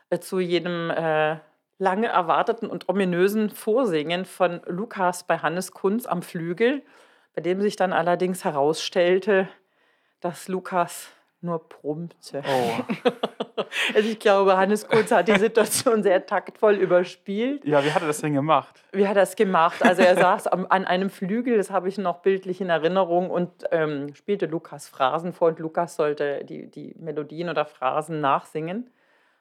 äh, 0.10 0.20
zu 0.20 0.40
jedem 0.40 0.90
äh, 0.92 1.38
lange 1.80 2.08
erwarteten 2.08 2.70
und 2.70 2.90
ominösen 2.90 3.50
Vorsingen 3.52 4.26
von 4.26 4.62
Lukas 4.68 5.26
bei 5.26 5.40
Hannes 5.40 5.72
Kunz 5.74 6.06
am 6.08 6.22
Flügel, 6.24 6.84
bei 7.36 7.42
dem 7.42 7.62
sich 7.62 7.76
dann 7.76 7.94
allerdings 7.94 8.44
herausstellte, 8.46 9.50
dass 10.22 10.48
Lukas 10.48 11.10
nur 11.42 11.60
brummte. 11.60 12.44
Oh. 12.46 13.12
Also 13.96 14.10
ich 14.10 14.20
glaube, 14.20 14.56
Hannes 14.56 14.88
Kunz 14.88 15.12
hat 15.12 15.28
die 15.28 15.38
Situation 15.38 16.04
sehr 16.04 16.26
taktvoll 16.26 16.76
überspielt. 16.76 17.66
Ja, 17.66 17.84
wie 17.84 17.92
hat 17.92 18.02
er 18.02 18.08
das 18.08 18.22
denn 18.22 18.34
gemacht? 18.34 18.84
Wie 18.92 19.08
hat 19.08 19.18
er 19.18 19.22
das 19.22 19.36
gemacht? 19.36 19.84
Also 19.84 20.04
er 20.04 20.16
saß 20.16 20.48
an 20.48 20.86
einem 20.86 21.10
Flügel, 21.10 21.58
das 21.58 21.72
habe 21.72 21.90
ich 21.90 21.98
noch 21.98 22.20
bildlich 22.20 22.62
in 22.62 22.70
Erinnerung, 22.70 23.30
und 23.30 23.52
ähm, 23.72 24.14
spielte 24.14 24.46
Lukas 24.46 24.88
Phrasen 24.88 25.34
vor 25.34 25.50
und 25.50 25.60
Lukas 25.60 25.96
sollte 25.96 26.46
die, 26.46 26.70
die 26.70 26.96
Melodien 27.00 27.50
oder 27.50 27.66
Phrasen 27.66 28.22
nachsingen. 28.22 28.90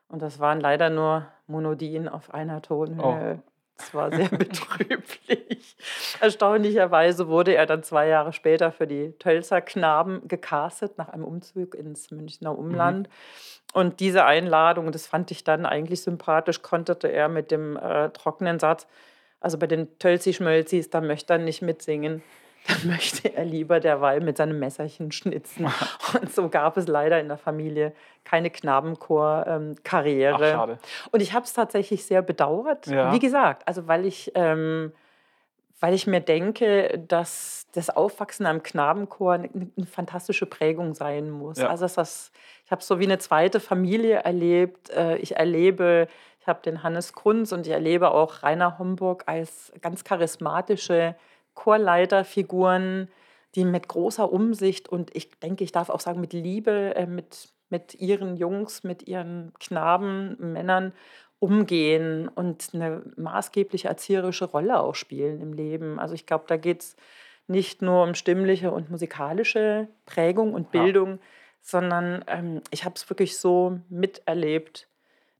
Und 0.09 0.23
das 0.23 0.38
waren 0.38 0.61
leider 0.61 0.91
nur 0.91 1.26
Monodien 1.47 2.09
auf 2.09 2.33
einer 2.33 2.62
Tonhöhe. 2.62 3.43
Das 3.76 3.95
war 3.95 4.11
sehr 4.11 4.28
betrüblich. 4.30 5.76
Erstaunlicherweise 6.21 7.28
wurde 7.28 7.54
er 7.54 7.66
dann 7.66 7.83
zwei 7.83 8.09
Jahre 8.09 8.33
später 8.33 8.73
für 8.73 8.87
die 8.87 9.12
Tölzer 9.18 9.61
Knaben 9.61 10.26
gecastet, 10.26 10.99
nach 10.99 11.09
einem 11.09 11.25
Umzug 11.25 11.75
ins 11.75 12.11
Münchner 12.11 12.56
Umland. 12.56 13.09
Und 13.75 14.00
diese 14.00 14.25
Einladung, 14.25 14.92
das 14.92 15.06
fand 15.06 15.30
ich 15.30 15.45
dann 15.45 15.66
eigentlich 15.66 16.02
sympathisch, 16.02 16.62
konterte 16.62 17.09
er 17.09 17.28
mit 17.28 17.50
dem 17.50 17.76
äh, 17.76 18.09
trockenen 18.11 18.59
Satz, 18.59 18.87
also 19.40 19.59
bei 19.59 19.66
den 19.66 19.99
Tölzi-Schmölzis, 19.99 20.88
da 20.88 21.00
möchte 21.00 21.35
er 21.35 21.38
nicht 21.38 21.61
mitsingen. 21.61 22.23
dann 22.69 22.91
möchte 22.91 23.35
er 23.35 23.45
lieber 23.45 23.81
derweil 23.81 24.21
mit 24.21 24.37
seinem 24.37 24.59
Messerchen 24.59 25.13
schnitzen. 25.13 25.67
Und 26.21 26.33
so 26.33 26.49
gab 26.49 26.77
es 26.77 26.89
leider 26.89 27.21
in 27.21 27.29
der 27.29 27.39
Familie 27.39 27.93
keine 28.25 28.51
Knabenchor-Karriere. 28.51 30.51
schade. 30.53 30.79
Und 31.13 31.21
ich 31.21 31.33
habe 31.33 31.45
es 31.45 31.53
tatsächlich 31.53 32.05
sehr 32.05 32.23
bedauert. 32.23 32.87
Ja. 32.87 33.13
Wie 33.13 33.19
gesagt, 33.19 33.67
also 33.67 33.87
weil 33.87 34.07
ich, 34.07 34.33
ähm, 34.35 34.93
weil 35.81 35.95
ich 35.95 36.07
mir 36.07 36.21
denke, 36.21 37.03
dass 37.07 37.67
das 37.73 37.91
Aufwachsen 37.91 38.47
am 38.47 38.63
Knabenchor 38.63 39.35
eine, 39.35 39.51
eine 39.77 39.87
fantastische 39.87 40.47
Prägung 40.47 40.95
sein 40.95 41.31
muss. 41.31 41.59
Ja. 41.59 41.69
Also 41.69 41.85
dass 41.85 41.95
das, 41.95 42.33
ich 42.65 42.71
habe 42.71 42.83
so 42.83 42.99
wie 42.99 43.05
eine 43.05 43.19
zweite 43.19 43.61
Familie 43.61 44.17
erlebt. 44.17 44.91
Äh, 44.91 45.17
Ich 45.19 45.37
erlebe, 45.37 46.09
ich 46.41 46.47
habe 46.47 46.63
den 46.63 46.83
Hannes 46.83 47.13
Kunz 47.13 47.53
und 47.53 47.67
ich 47.67 47.73
erlebe 47.73 48.13
auch 48.13 48.43
Rainer 48.43 48.79
Homburg 48.79 49.25
als 49.27 49.73
ganz 49.83 50.05
charismatische 50.05 51.15
Chorleiterfiguren, 51.57 53.09
die 53.57 53.65
mit 53.65 53.89
großer 53.89 54.33
Umsicht 54.33 54.89
und 54.89 55.15
ich 55.17 55.31
denke, 55.41 55.65
ich 55.65 55.73
darf 55.73 55.91
auch 55.91 56.01
sagen, 56.01 56.21
mit 56.21 56.33
Liebe, 56.33 56.95
äh, 56.95 57.07
mit, 57.07 57.49
mit 57.71 57.95
ihren 57.95 58.37
Jungs, 58.37 58.85
mit 58.85 59.09
ihren 59.09 59.53
Knaben, 59.59 60.37
Männern 60.53 60.93
umgehen 61.39 62.29
und 62.29 62.71
eine 62.73 63.03
maßgebliche 63.17 63.89
erzieherische 63.89 64.45
Rolle 64.45 64.79
auch 64.81 64.95
spielen 64.95 65.41
im 65.41 65.53
Leben. 65.53 65.99
Also 65.99 66.15
ich 66.15 66.27
glaube, 66.27 66.45
da 66.47 66.57
geht 66.57 66.83
es 66.83 66.97
nicht 67.47 67.83
nur 67.83 68.05
um 68.05 68.15
stimmliche 68.15 68.71
und 68.71 68.91
musikalische 68.91 69.89
Prägung 70.07 70.55
und 70.55 70.73
Ja. 70.75 70.83
Bildung, 70.83 71.19
sondern 71.61 72.25
ähm, 72.27 72.63
ich 72.71 72.85
habe 72.85 72.95
es 72.95 73.09
wirklich 73.11 73.39
so 73.39 73.81
miterlebt, 73.89 74.89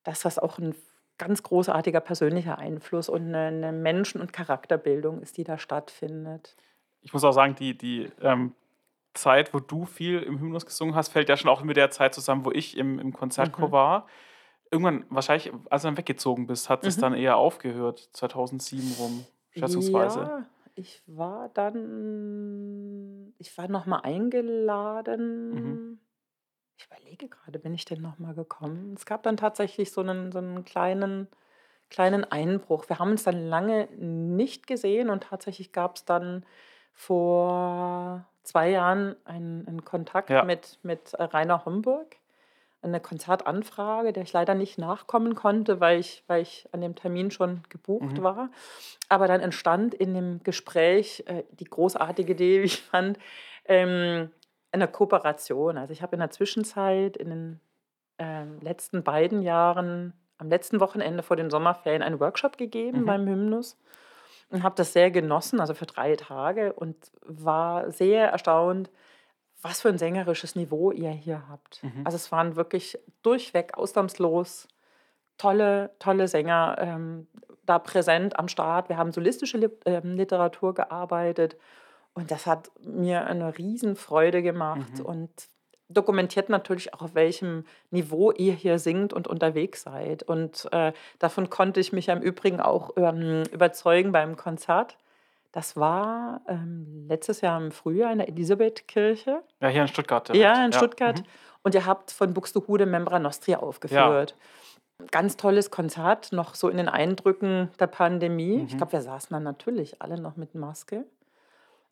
dass 0.05 0.21
das 0.21 0.39
auch 0.39 0.59
ein 0.59 0.75
ganz 1.19 1.43
großartiger 1.43 2.01
persönlicher 2.01 2.59
Einfluss 2.59 3.09
und 3.09 3.35
eine, 3.35 3.73
Menschen- 3.73 4.21
und 4.21 4.33
Charakterbildung 4.33 5.21
ist, 5.23 5.37
die 5.37 5.45
da 5.45 5.59
stattfindet. 5.59 6.57
Ich 7.03 7.13
muss 7.13 7.25
auch 7.25 7.33
sagen, 7.33 7.55
die, 7.55 7.77
die 7.77 8.11
ähm, 8.21 8.53
Zeit, 9.15 9.55
wo 9.55 9.61
du 9.61 9.87
viel 9.87 10.21
im 10.23 10.39
Hymnus 10.41 10.67
gesungen 10.67 10.95
hast, 10.95 11.09
fällt 11.09 11.29
ja 11.29 11.37
schon 11.37 11.51
auch 11.51 11.63
mit 11.63 11.77
der 11.77 11.91
Zeit 11.91 12.15
zusammen, 12.15 12.45
wo 12.45 12.51
ich 12.51 12.77
im, 12.77 12.99
im 12.99 13.13
Konzertchor 13.13 13.69
Mhm. 13.69 13.73
war. 13.73 14.07
Irgendwann, 14.71 15.05
wahrscheinlich, 15.09 15.53
als 15.71 15.83
du 15.83 15.89
dann 15.89 15.97
weggezogen 15.97 16.47
bist, 16.47 16.69
hat 16.69 16.85
es 16.87 16.97
Mhm. 16.97 17.01
dann 17.01 17.15
eher 17.15 17.37
aufgehört, 17.37 18.09
2007 18.13 18.93
rum, 18.99 19.25
schätzungsweise. 19.53 20.21
Ja, 20.21 20.47
ich 20.75 21.03
war 21.07 21.49
dann, 21.55 23.33
ich 23.39 23.57
war 23.57 23.69
noch 23.69 23.87
mal 23.87 24.01
eingeladen. 24.01 25.51
Mhm. 25.55 25.99
Ich 26.79 26.87
überlege 26.87 27.29
gerade, 27.29 27.59
bin 27.59 27.75
ich 27.75 27.85
denn 27.85 28.03
noch 28.03 28.19
mal 28.19 28.35
gekommen? 28.35 28.95
Es 28.97 29.07
gab 29.07 29.23
dann 29.23 29.37
tatsächlich 29.37 29.93
so 29.93 30.03
einen, 30.03 30.31
so 30.33 30.39
einen 30.39 30.65
kleinen, 30.65 31.29
kleinen 31.91 32.25
Einbruch. 32.25 32.89
Wir 32.89 32.99
haben 32.99 33.13
uns 33.13 33.25
dann 33.25 33.49
lange 33.49 33.87
nicht 33.97 34.67
gesehen 34.67 35.09
und 35.09 35.25
tatsächlich 35.25 35.73
gab 35.73 35.97
es 35.97 36.05
dann 36.05 36.45
vor 36.93 38.27
zwei 38.43 38.71
Jahren 38.71 39.17
einen, 39.25 39.67
einen 39.67 39.85
Kontakt 39.85 40.31
Ja. 40.31 40.45
mit, 40.45 40.79
mit 40.83 41.15
äh, 41.15 41.23
Rainer 41.23 41.65
Homburg. 41.65 42.17
Eine 42.83 43.01
Konzertanfrage, 43.01 44.13
der 44.13 44.23
ich 44.23 44.33
leider 44.33 44.55
nicht 44.55 44.79
nachkommen 44.79 45.35
konnte, 45.35 45.81
weil 45.81 45.99
ich, 45.99 46.23
weil 46.29 46.43
ich 46.43 46.69
an 46.73 46.83
dem 46.83 46.95
Termin 46.95 47.31
schon 47.31 47.63
gebucht 47.69 48.19
Mhm. 48.19 48.23
war. 48.23 48.51
Aber 49.09 49.27
dann 49.27 49.41
entstand 49.41 49.95
in 49.95 50.15
dem 50.15 50.43
Gespräch 50.45 51.25
äh, 51.27 51.45
die 51.53 51.65
großartige 51.65 52.35
Idee, 52.35 52.61
wie 52.61 52.67
ich 52.67 52.83
fand, 52.83 53.19
ähm, 53.65 54.31
eine 54.77 54.89
Kooperation. 54.89 55.79
Also 55.79 55.93
ich 55.93 56.03
habe 56.03 56.17
in 56.17 56.21
der 56.21 56.31
Zwischenzeit 56.31 57.17
in 57.17 57.31
den 57.31 57.61
ähm, 58.19 58.59
letzten 58.61 59.03
beiden 59.03 59.43
Jahren, 59.43 60.13
am 60.39 60.49
letzten 60.49 60.81
Wochenende 60.81 61.23
vor 61.23 61.37
den 61.37 61.51
Sommerferien, 61.51 62.03
einen 62.03 62.21
Workshop 62.21 62.57
gegeben 62.57 63.01
Mhm. 63.01 63.07
beim 63.07 63.27
Hymnus 63.27 63.77
und 64.51 64.63
habe 64.63 64.75
das 64.77 64.93
sehr 64.93 65.11
genossen, 65.11 65.61
also 65.61 65.75
für 65.75 65.87
drei 65.87 66.17
Tage 66.17 66.73
und 66.73 66.97
war 67.23 67.91
sehr 67.91 68.29
erstaunt, 68.31 68.91
was 69.63 69.81
für 69.81 69.89
ein 69.89 69.99
sängerisches 69.99 70.55
Niveau 70.55 70.93
ihr 70.93 71.11
hier 71.11 71.49
habt. 71.49 71.83
Mhm. 71.83 72.03
Also 72.05 72.17
es 72.17 72.31
waren 72.31 72.57
wirklich 72.57 72.99
durchweg 73.23 73.77
ausnahmslos 73.77 74.69
tolle, 75.39 75.91
tolle 75.99 76.29
Sänger 76.29 76.77
ähm, 76.79 77.27
da 77.65 77.79
präsent 77.79 78.39
am 78.39 78.49
Start. 78.49 78.89
Wir 78.89 78.97
haben 78.97 79.13
solistische 79.13 79.59
ähm, 79.85 80.17
Literatur 80.17 80.75
gearbeitet 80.75 81.57
und 82.17 82.31
das 82.33 82.47
hat 82.47 82.71
mir 82.83 83.27
eine 83.27 83.57
Riesenfreude 83.57 84.43
gemacht 84.43 84.99
Mhm. 84.99 85.05
und 85.07 85.31
dokumentiert 85.89 86.49
natürlich 86.49 86.93
auch, 86.95 87.03
auf 87.03 87.15
welchem 87.15 87.65
Niveau 87.93 88.33
ihr 88.33 88.53
hier 88.55 88.81
singt 88.81 89.13
und 89.13 89.29
unterwegs 89.29 89.83
seid. 89.83 90.25
Und 90.25 90.67
äh, 90.73 90.93
davon 91.21 91.49
konnte 91.49 91.79
ich 91.79 91.93
mich 91.93 92.07
ja 92.07 92.15
im 92.15 92.23
Übrigen 92.23 92.59
auch 92.61 92.91
ähm, 92.97 93.45
überzeugen 93.53 94.11
beim 94.11 94.37
Konzert. 94.37 94.99
Das 95.53 95.77
war 95.77 96.41
ähm, 96.49 97.07
letztes 97.09 97.41
Jahr 97.41 97.61
im 97.61 97.71
Frühjahr 97.71 98.11
in 98.11 98.19
der 98.19 98.29
Elisabethkirche. 98.29 99.43
Ja, 99.61 99.69
hier 99.69 99.83
in 99.83 99.89
Stuttgart. 99.89 100.27
direkt. 100.29 100.43
Ja, 100.43 100.65
in 100.65 100.73
Stuttgart. 100.73 101.21
Mhm. 101.21 101.25
Und 101.63 101.75
ihr 101.77 101.87
habt 101.87 102.11
von 102.11 102.35
Buxtehude 102.35 102.85
Membra 102.87 103.19
Nostria 103.21 103.59
aufgeführt. 103.61 104.35
Ganz 105.13 105.37
tolles 105.37 105.71
Konzert, 105.71 106.33
noch 106.33 106.55
so 106.55 106.69
in 106.69 106.79
den 106.79 106.89
Eindrücken 106.89 107.71
der 107.79 107.87
Pandemie. 107.87 108.65
Ich 108.67 108.73
Mhm. 108.75 108.79
glaube, 108.79 108.93
wir 108.93 109.03
saßen 109.03 109.29
dann 109.35 109.43
natürlich 109.45 110.03
alle 110.03 110.19
noch 110.21 110.37
mit 110.37 110.55
Maske. 110.55 111.05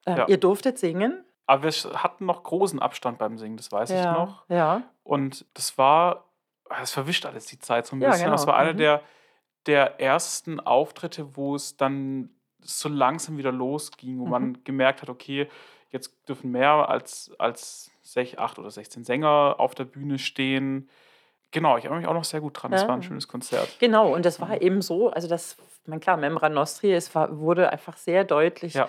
Äh, 0.07 0.17
Ja. 0.19 0.27
Ihr 0.29 0.39
durftet 0.39 0.79
singen. 0.79 1.25
Aber 1.47 1.65
wir 1.65 1.73
hatten 2.03 2.25
noch 2.27 2.43
großen 2.43 2.81
Abstand 2.81 3.19
beim 3.19 3.37
Singen, 3.37 3.57
das 3.59 3.71
weiß 3.71 3.91
ich 3.91 3.97
ja. 4.03 4.13
noch. 4.15 4.45
Ja. 4.49 4.83
Und 5.03 5.45
das 5.55 5.77
war, 5.77 6.25
es 6.83 6.91
verwischt 6.93 7.27
alles 7.27 7.47
die 7.47 7.59
Zeit 7.59 7.87
so 7.87 7.97
ein 7.97 8.01
Ja, 8.01 8.11
bisschen. 8.11 8.31
Das 8.31 8.43
genau. 8.43 8.53
war 8.53 8.59
einer 8.59 8.73
Mhm. 8.73 8.79
der, 8.79 9.01
der 9.67 10.01
ersten 10.01 10.59
Auftritte, 10.61 11.37
wo 11.37 11.55
es 11.55 11.77
dann 11.77 12.31
so 12.61 12.89
langsam 12.89 13.37
wieder 13.37 13.53
losging, 13.53 14.19
wo 14.21 14.25
Mhm. 14.25 14.31
man 14.31 14.65
gemerkt 14.65 15.03
hat, 15.03 15.11
okay, 15.11 15.49
jetzt 15.91 16.17
dürfen 16.29 16.51
mehr 16.51 16.89
als, 16.89 17.31
als 17.39 17.91
sech, 18.03 18.39
acht 18.39 18.59
oder 18.59 18.71
16 18.71 19.05
Sänger 19.05 19.57
auf 19.59 19.75
der 19.75 19.85
Bühne 19.85 20.19
stehen. 20.19 20.89
Genau, 21.51 21.77
ich 21.77 21.85
erinnere 21.85 22.01
mich 22.01 22.09
auch 22.09 22.15
noch 22.15 22.25
sehr 22.25 22.41
gut 22.41 22.61
dran. 22.61 22.73
Das 22.73 22.83
Ja. 22.83 22.89
war 22.89 22.97
ein 22.97 23.03
schönes 23.03 23.29
Konzert. 23.29 23.69
Genau, 23.81 24.15
und 24.15 24.25
das 24.25 24.41
war 24.41 24.49
Mhm. 24.49 24.55
eben 24.63 24.83
so, 24.83 25.11
also 25.11 25.29
das, 25.29 25.57
mein 25.87 26.01
klar, 26.01 26.17
Membra 26.17 26.49
Nostri, 26.49 26.93
es 26.95 27.15
war, 27.15 27.39
wurde 27.39 27.71
einfach 27.71 27.99
sehr 27.99 28.25
deutlich, 28.25 28.73
Ja. 28.75 28.89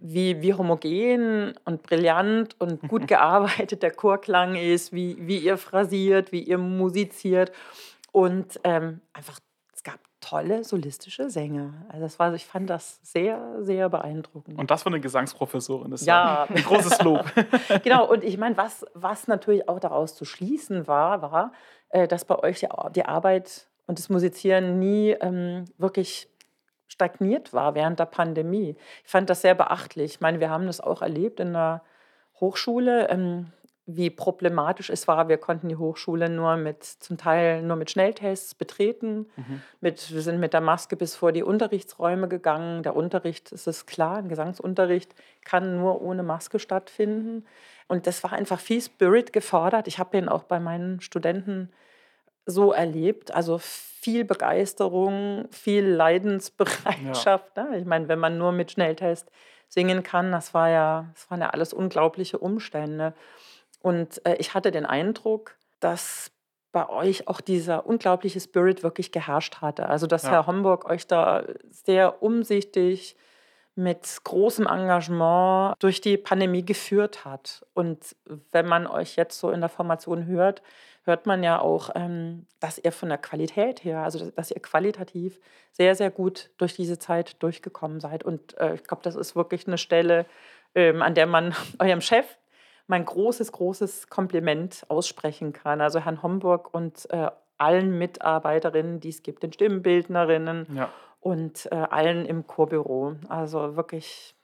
Wie, 0.00 0.42
wie 0.42 0.54
homogen 0.54 1.54
und 1.64 1.82
brillant 1.82 2.60
und 2.60 2.86
gut 2.88 3.06
gearbeitet 3.08 3.82
der 3.82 3.90
Chorklang 3.92 4.54
ist, 4.56 4.92
wie, 4.92 5.16
wie 5.26 5.38
ihr 5.38 5.56
phrasiert, 5.56 6.32
wie 6.32 6.42
ihr 6.42 6.58
musiziert. 6.58 7.52
Und 8.12 8.60
ähm, 8.64 9.00
einfach, 9.12 9.38
es 9.72 9.82
gab 9.82 9.98
tolle 10.20 10.64
solistische 10.64 11.28
Sänger. 11.30 11.74
Also 11.88 12.02
das 12.04 12.18
war, 12.18 12.32
ich 12.34 12.46
fand 12.46 12.70
das 12.70 12.98
sehr, 13.02 13.56
sehr 13.60 13.88
beeindruckend. 13.88 14.58
Und 14.58 14.70
das 14.70 14.82
von 14.82 14.92
eine 14.94 15.00
Gesangsprofessorin. 15.00 15.90
Das 15.90 16.00
ist 16.02 16.06
Ja. 16.06 16.44
ein 16.48 16.62
großes 16.62 17.02
Lob. 17.02 17.24
genau, 17.82 18.08
und 18.10 18.24
ich 18.24 18.38
meine, 18.38 18.56
was, 18.56 18.84
was 18.94 19.26
natürlich 19.26 19.68
auch 19.68 19.80
daraus 19.80 20.14
zu 20.14 20.24
schließen 20.24 20.86
war, 20.86 21.22
war, 21.22 21.52
äh, 21.90 22.06
dass 22.08 22.24
bei 22.24 22.38
euch 22.38 22.60
die, 22.60 22.68
die 22.94 23.04
Arbeit 23.04 23.66
und 23.86 23.98
das 23.98 24.08
Musizieren 24.08 24.78
nie 24.78 25.10
ähm, 25.10 25.66
wirklich 25.76 26.28
stagniert 26.94 27.52
war 27.52 27.74
während 27.74 27.98
der 27.98 28.06
Pandemie. 28.06 28.76
Ich 29.04 29.10
fand 29.10 29.28
das 29.28 29.42
sehr 29.42 29.54
beachtlich. 29.54 30.14
Ich 30.14 30.20
meine, 30.20 30.40
wir 30.40 30.48
haben 30.48 30.66
das 30.66 30.80
auch 30.80 31.02
erlebt 31.02 31.40
in 31.40 31.52
der 31.52 31.82
Hochschule, 32.40 33.08
ähm, 33.10 33.52
wie 33.86 34.10
problematisch 34.10 34.90
es 34.90 35.08
war. 35.08 35.28
Wir 35.28 35.36
konnten 35.38 35.68
die 35.68 35.76
Hochschule 35.76 36.30
nur 36.30 36.56
mit, 36.56 36.84
zum 36.84 37.18
Teil 37.18 37.62
nur 37.62 37.76
mit 37.76 37.90
Schnelltests 37.90 38.54
betreten. 38.54 39.26
Mhm. 39.36 39.60
Mit, 39.80 40.14
wir 40.14 40.22
sind 40.22 40.38
mit 40.40 40.52
der 40.54 40.60
Maske 40.60 40.96
bis 40.96 41.16
vor 41.16 41.32
die 41.32 41.42
Unterrichtsräume 41.42 42.28
gegangen. 42.28 42.82
Der 42.84 42.96
Unterricht, 42.96 43.52
es 43.52 43.66
ist 43.66 43.86
klar, 43.86 44.18
ein 44.18 44.28
Gesangsunterricht 44.28 45.14
kann 45.44 45.76
nur 45.78 46.00
ohne 46.00 46.22
Maske 46.22 46.60
stattfinden. 46.60 47.44
Und 47.88 48.06
das 48.06 48.22
war 48.22 48.32
einfach 48.32 48.60
viel 48.60 48.80
Spirit 48.80 49.32
gefordert. 49.32 49.88
Ich 49.88 49.98
habe 49.98 50.12
den 50.12 50.28
auch 50.28 50.44
bei 50.44 50.60
meinen 50.60 51.00
Studenten 51.00 51.70
so 52.46 52.72
erlebt. 52.72 53.34
Also 53.34 53.58
viel 53.58 54.24
Begeisterung, 54.24 55.46
viel 55.50 55.86
Leidensbereitschaft. 55.86 57.56
Ne? 57.56 57.78
Ich 57.78 57.86
meine, 57.86 58.08
wenn 58.08 58.18
man 58.18 58.38
nur 58.38 58.52
mit 58.52 58.72
Schnelltest 58.72 59.30
singen 59.68 60.02
kann, 60.02 60.30
das 60.30 60.54
war 60.54 60.68
ja, 60.68 61.06
das 61.14 61.30
waren 61.30 61.40
ja 61.40 61.50
alles 61.50 61.72
unglaubliche 61.72 62.38
Umstände. 62.38 63.14
Und 63.80 64.24
äh, 64.26 64.36
ich 64.36 64.54
hatte 64.54 64.70
den 64.70 64.86
Eindruck, 64.86 65.56
dass 65.80 66.30
bei 66.72 66.88
euch 66.88 67.28
auch 67.28 67.40
dieser 67.40 67.86
unglaubliche 67.86 68.40
Spirit 68.40 68.82
wirklich 68.82 69.12
geherrscht 69.12 69.60
hatte. 69.60 69.88
Also 69.88 70.06
dass 70.06 70.24
Ja. 70.24 70.30
Herr 70.30 70.46
Homburg 70.46 70.90
euch 70.90 71.06
da 71.06 71.44
sehr 71.70 72.22
umsichtig 72.22 73.16
mit 73.76 74.20
großem 74.24 74.66
Engagement 74.66 75.76
durch 75.80 76.00
die 76.00 76.16
Pandemie 76.16 76.64
geführt 76.64 77.24
hat. 77.24 77.64
Und 77.74 78.16
wenn 78.52 78.66
man 78.66 78.86
euch 78.86 79.16
jetzt 79.16 79.38
so 79.38 79.50
in 79.50 79.60
der 79.60 79.68
Formation 79.68 80.26
hört, 80.26 80.62
hört 81.04 81.26
man 81.26 81.42
ja 81.42 81.60
auch, 81.60 81.90
ähm, 81.94 82.46
dass 82.60 82.78
ihr 82.78 82.92
von 82.92 83.08
der 83.10 83.18
Qualität 83.18 83.84
her, 83.84 84.00
also 84.00 84.30
dass 84.30 84.50
ihr 84.50 84.60
qualitativ 84.60 85.38
sehr, 85.72 85.94
sehr 85.94 86.10
gut 86.10 86.50
durch 86.58 86.74
diese 86.74 86.98
Zeit 86.98 87.42
durchgekommen 87.42 88.00
seid. 88.00 88.24
Und 88.24 88.56
äh, 88.58 88.74
ich 88.74 88.84
glaube, 88.84 89.02
das 89.02 89.14
ist 89.14 89.36
wirklich 89.36 89.66
eine 89.66 89.78
Stelle, 89.78 90.26
ähm, 90.74 91.02
an 91.02 91.14
der 91.14 91.26
man 91.26 91.54
eurem 91.78 92.00
Chef 92.00 92.26
mein 92.86 93.04
großes, 93.04 93.52
großes 93.52 94.08
Kompliment 94.08 94.84
aussprechen 94.88 95.52
kann. 95.52 95.80
Also 95.80 96.00
Herrn 96.00 96.22
Homburg 96.22 96.72
und 96.74 97.08
äh, 97.10 97.30
allen 97.56 97.96
Mitarbeiterinnen, 97.98 99.00
die 99.00 99.08
es 99.10 99.22
gibt, 99.22 99.42
den 99.42 99.52
Stimmbildnerinnen 99.52 100.66
Ja. 100.74 100.90
und 101.20 101.66
äh, 101.70 101.74
allen 101.76 102.26
im 102.26 102.46
Chorbüro. 102.46 103.14
Also 103.28 103.76
wirklich 103.76 104.34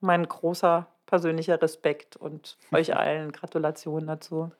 mein 0.00 0.26
großer 0.26 0.86
persönlicher 1.10 1.60
Respekt 1.60 2.16
und 2.16 2.56
euch 2.72 2.96
allen 2.96 3.32
Gratulationen 3.32 4.06
dazu. 4.06 4.50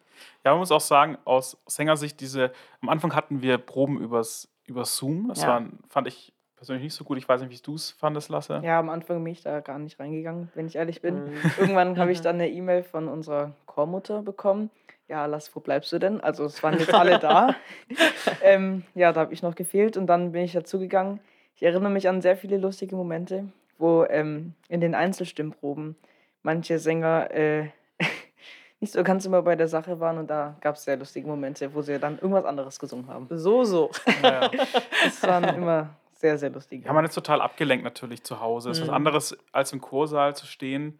Ja, 0.44 0.50
man 0.50 0.58
muss 0.58 0.72
auch 0.72 0.80
sagen, 0.82 1.16
aus 1.24 1.56
Sängersicht, 1.66 2.20
diese, 2.20 2.52
am 2.82 2.90
Anfang 2.90 3.14
hatten 3.14 3.40
wir 3.40 3.56
Proben 3.56 3.98
übers, 4.00 4.48
über 4.66 4.84
Zoom. 4.84 5.28
Das 5.28 5.40
Ja. 5.42 5.48
war, 5.48 5.62
fand 5.88 6.08
ich 6.08 6.32
persönlich 6.56 6.82
nicht 6.84 6.94
so 6.94 7.04
gut. 7.04 7.16
Ich 7.16 7.26
weiß 7.26 7.40
nicht, 7.40 7.50
wie 7.50 7.62
du 7.64 7.74
es 7.74 7.92
fandest, 7.92 8.28
Lasse. 8.28 8.60
Ja, 8.62 8.78
am 8.78 8.90
Anfang 8.90 9.24
bin 9.24 9.32
ich 9.32 9.42
da 9.42 9.60
gar 9.60 9.78
nicht 9.78 9.98
reingegangen, 9.98 10.50
wenn 10.54 10.66
ich 10.66 10.76
ehrlich 10.76 11.00
bin. 11.00 11.24
Mhm. 11.24 11.32
Irgendwann 11.58 11.96
habe 11.98 12.12
ich 12.12 12.20
dann 12.22 12.34
eine 12.34 12.50
E-Mail 12.50 12.82
von 12.82 13.08
unserer 13.08 13.52
Chormutter 13.66 14.20
bekommen. 14.22 14.68
Ja, 15.08 15.24
Lass, 15.26 15.54
wo 15.56 15.60
bleibst 15.60 15.90
du 15.92 15.98
denn? 15.98 16.20
Also 16.20 16.44
es 16.44 16.62
waren 16.62 16.78
jetzt 16.78 16.92
alle 16.94 17.18
da. 17.18 17.54
ähm, 18.42 18.84
ja, 18.94 19.12
da 19.12 19.20
habe 19.20 19.32
ich 19.32 19.42
noch 19.42 19.54
gefehlt 19.54 19.96
und 19.96 20.06
dann 20.06 20.32
bin 20.32 20.42
ich 20.42 20.52
dazugegangen. 20.52 21.20
Ich 21.56 21.62
erinnere 21.62 21.90
mich 21.90 22.08
an 22.08 22.20
sehr 22.22 22.36
viele 22.36 22.58
lustige 22.58 22.94
Momente, 22.94 23.48
wo 23.78 24.04
ähm, 24.04 24.54
in 24.68 24.80
den 24.80 24.94
Einzelstimmproben 24.94 25.96
manche 26.42 26.78
Sänger 26.78 27.30
äh, 27.32 27.70
nicht 28.80 28.92
so 28.92 29.02
ganz 29.02 29.24
immer 29.26 29.42
bei 29.42 29.56
der 29.56 29.68
Sache 29.68 30.00
waren 30.00 30.18
und 30.18 30.28
da 30.28 30.56
gab 30.60 30.76
es 30.76 30.84
sehr 30.84 30.96
lustige 30.96 31.26
Momente, 31.26 31.72
wo 31.74 31.82
sie 31.82 31.98
dann 31.98 32.16
irgendwas 32.18 32.44
anderes 32.44 32.78
gesungen 32.78 33.08
haben. 33.08 33.26
So, 33.30 33.64
so. 33.64 33.90
Ja, 34.22 34.30
ja. 34.42 34.50
Das 35.04 35.22
waren 35.22 35.44
immer 35.54 35.90
sehr, 36.14 36.38
sehr 36.38 36.50
lustige. 36.50 36.86
Ja, 36.86 36.92
man 36.92 37.04
ist 37.04 37.14
total 37.14 37.40
abgelenkt 37.40 37.84
natürlich 37.84 38.22
zu 38.24 38.40
Hause. 38.40 38.70
Ist 38.70 38.80
was 38.82 38.88
Mhm. 38.88 38.94
anderes, 38.94 39.36
als 39.52 39.72
im 39.72 39.80
Chorsaal 39.80 40.34
zu 40.36 40.46
stehen. 40.46 40.98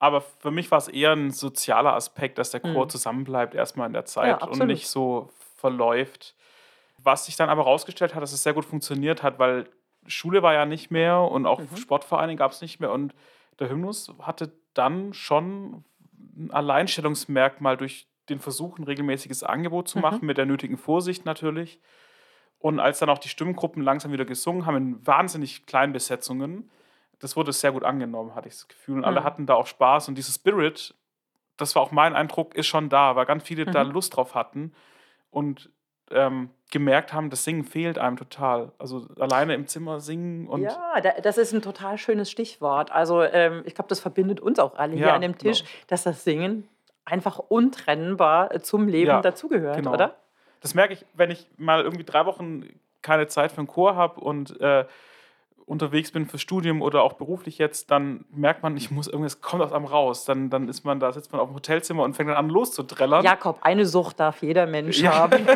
Aber 0.00 0.20
für 0.20 0.50
mich 0.50 0.70
war 0.70 0.78
es 0.78 0.88
eher 0.88 1.12
ein 1.12 1.30
sozialer 1.30 1.94
Aspekt, 1.94 2.38
dass 2.38 2.50
der 2.50 2.60
Chor 2.60 2.84
Mhm. 2.86 2.90
zusammenbleibt 2.90 3.54
erstmal 3.54 3.86
in 3.86 3.92
der 3.94 4.04
Zeit 4.04 4.42
und 4.42 4.48
absolut. 4.50 4.68
nicht 4.68 4.88
so 4.88 5.30
verläuft. 5.56 6.34
Was 6.98 7.26
sich 7.26 7.36
dann 7.36 7.48
aber 7.48 7.62
rausgestellt 7.62 8.14
hat, 8.14 8.22
dass 8.22 8.32
es 8.32 8.42
sehr 8.42 8.54
gut 8.54 8.64
funktioniert 8.64 9.22
hat, 9.22 9.38
weil 9.38 9.68
Schule 10.06 10.42
war 10.42 10.52
ja 10.52 10.66
nicht 10.66 10.90
mehr 10.90 11.18
und 11.20 11.46
auch 11.46 11.60
Mhm. 11.60 11.76
Sportvereine 11.76 12.36
gab 12.36 12.50
es 12.52 12.60
nicht 12.60 12.80
mehr 12.80 12.90
und 12.92 13.14
der 13.58 13.70
Hymnus 13.70 14.12
hatte 14.20 14.52
dann 14.74 15.14
schon 15.14 15.84
ein 16.36 16.50
Alleinstellungsmerkmal 16.50 17.76
durch 17.76 18.08
den 18.28 18.40
Versuch, 18.40 18.78
ein 18.78 18.84
regelmäßiges 18.84 19.42
Angebot 19.42 19.88
zu 19.88 19.98
Mhm. 19.98 20.02
machen, 20.02 20.26
mit 20.26 20.38
der 20.38 20.46
nötigen 20.46 20.76
Vorsicht 20.76 21.24
natürlich. 21.24 21.80
Und 22.58 22.80
als 22.80 22.98
dann 22.98 23.10
auch 23.10 23.18
die 23.18 23.28
Stimmgruppen 23.28 23.82
langsam 23.82 24.12
wieder 24.12 24.24
gesungen 24.24 24.64
haben, 24.66 24.76
in 24.76 25.06
wahnsinnig 25.06 25.66
kleinen 25.66 25.92
Besetzungen, 25.92 26.70
das 27.18 27.36
wurde 27.36 27.52
sehr 27.52 27.72
gut 27.72 27.84
angenommen, 27.84 28.34
hatte 28.34 28.48
ich 28.48 28.54
das 28.54 28.68
Gefühl. 28.68 28.96
Und 28.98 29.04
alle 29.04 29.20
Mhm. 29.20 29.24
hatten 29.24 29.46
da 29.46 29.54
auch 29.54 29.66
Spaß. 29.66 30.08
Und 30.08 30.16
dieses 30.16 30.36
Spirit, 30.36 30.94
das 31.56 31.74
war 31.74 31.82
auch 31.82 31.92
mein 31.92 32.14
Eindruck, 32.16 32.54
ist 32.54 32.66
schon 32.66 32.88
da, 32.88 33.16
weil 33.16 33.26
ganz 33.26 33.44
viele 33.44 33.66
da 33.66 33.84
Mhm. 33.84 33.90
Lust 33.92 34.16
drauf 34.16 34.34
hatten 34.34 34.72
und 35.30 35.70
ähm, 36.10 36.50
gemerkt 36.70 37.12
haben, 37.12 37.30
das 37.30 37.44
Singen 37.44 37.64
fehlt 37.64 37.98
einem 37.98 38.16
total. 38.16 38.72
Also 38.78 39.06
alleine 39.18 39.54
im 39.54 39.66
Zimmer 39.66 40.00
singen 40.00 40.48
und 40.48 40.62
ja, 40.62 41.00
da, 41.02 41.12
das 41.22 41.38
ist 41.38 41.52
ein 41.52 41.62
total 41.62 41.98
schönes 41.98 42.30
Stichwort. 42.30 42.90
Also 42.90 43.22
ähm, 43.22 43.62
ich 43.64 43.74
glaube, 43.74 43.88
das 43.88 44.00
verbindet 44.00 44.40
uns 44.40 44.58
auch 44.58 44.74
alle 44.76 44.94
hier 44.94 45.06
Ja, 45.06 45.14
an 45.14 45.20
dem 45.20 45.38
Tisch, 45.38 45.60
genau. 45.60 45.70
dass 45.88 46.02
das 46.02 46.24
Singen 46.24 46.68
einfach 47.04 47.38
untrennbar 47.38 48.54
äh, 48.54 48.60
zum 48.60 48.88
Leben 48.88 49.08
Ja, 49.08 49.20
dazugehört, 49.20 49.76
genau. 49.76 49.92
oder? 49.92 50.16
das 50.60 50.74
merke 50.74 50.94
ich, 50.94 51.04
wenn 51.12 51.30
ich 51.30 51.46
mal 51.58 51.82
irgendwie 51.82 52.04
drei 52.04 52.24
Wochen 52.24 52.62
keine 53.02 53.26
Zeit 53.26 53.52
für 53.52 53.58
einen 53.58 53.66
Chor 53.66 53.96
habe 53.96 54.18
und 54.20 54.58
äh, 54.62 54.86
unterwegs 55.66 56.12
bin 56.12 56.26
fürs 56.26 56.42
Studium 56.42 56.82
oder 56.82 57.02
auch 57.02 57.14
beruflich 57.14 57.58
jetzt, 57.58 57.90
dann 57.90 58.24
merkt 58.30 58.62
man, 58.62 58.76
ich 58.76 58.90
muss 58.90 59.06
irgendwas 59.06 59.40
kommt 59.40 59.62
aus 59.62 59.72
einem 59.72 59.86
raus. 59.86 60.24
Dann, 60.24 60.50
dann 60.50 60.68
ist 60.68 60.84
man 60.84 61.00
da, 61.00 61.12
sitzt 61.12 61.32
man 61.32 61.40
auf 61.40 61.48
dem 61.48 61.54
Hotelzimmer 61.54 62.02
und 62.02 62.14
fängt 62.14 62.28
dann 62.30 62.36
an 62.36 62.48
loszuträllern. 62.50 63.24
Jakob, 63.24 63.58
eine 63.62 63.86
Sucht 63.86 64.20
darf 64.20 64.42
jeder 64.42 64.66
Mensch 64.66 65.00
Ja. 65.00 65.14
haben. 65.14 65.46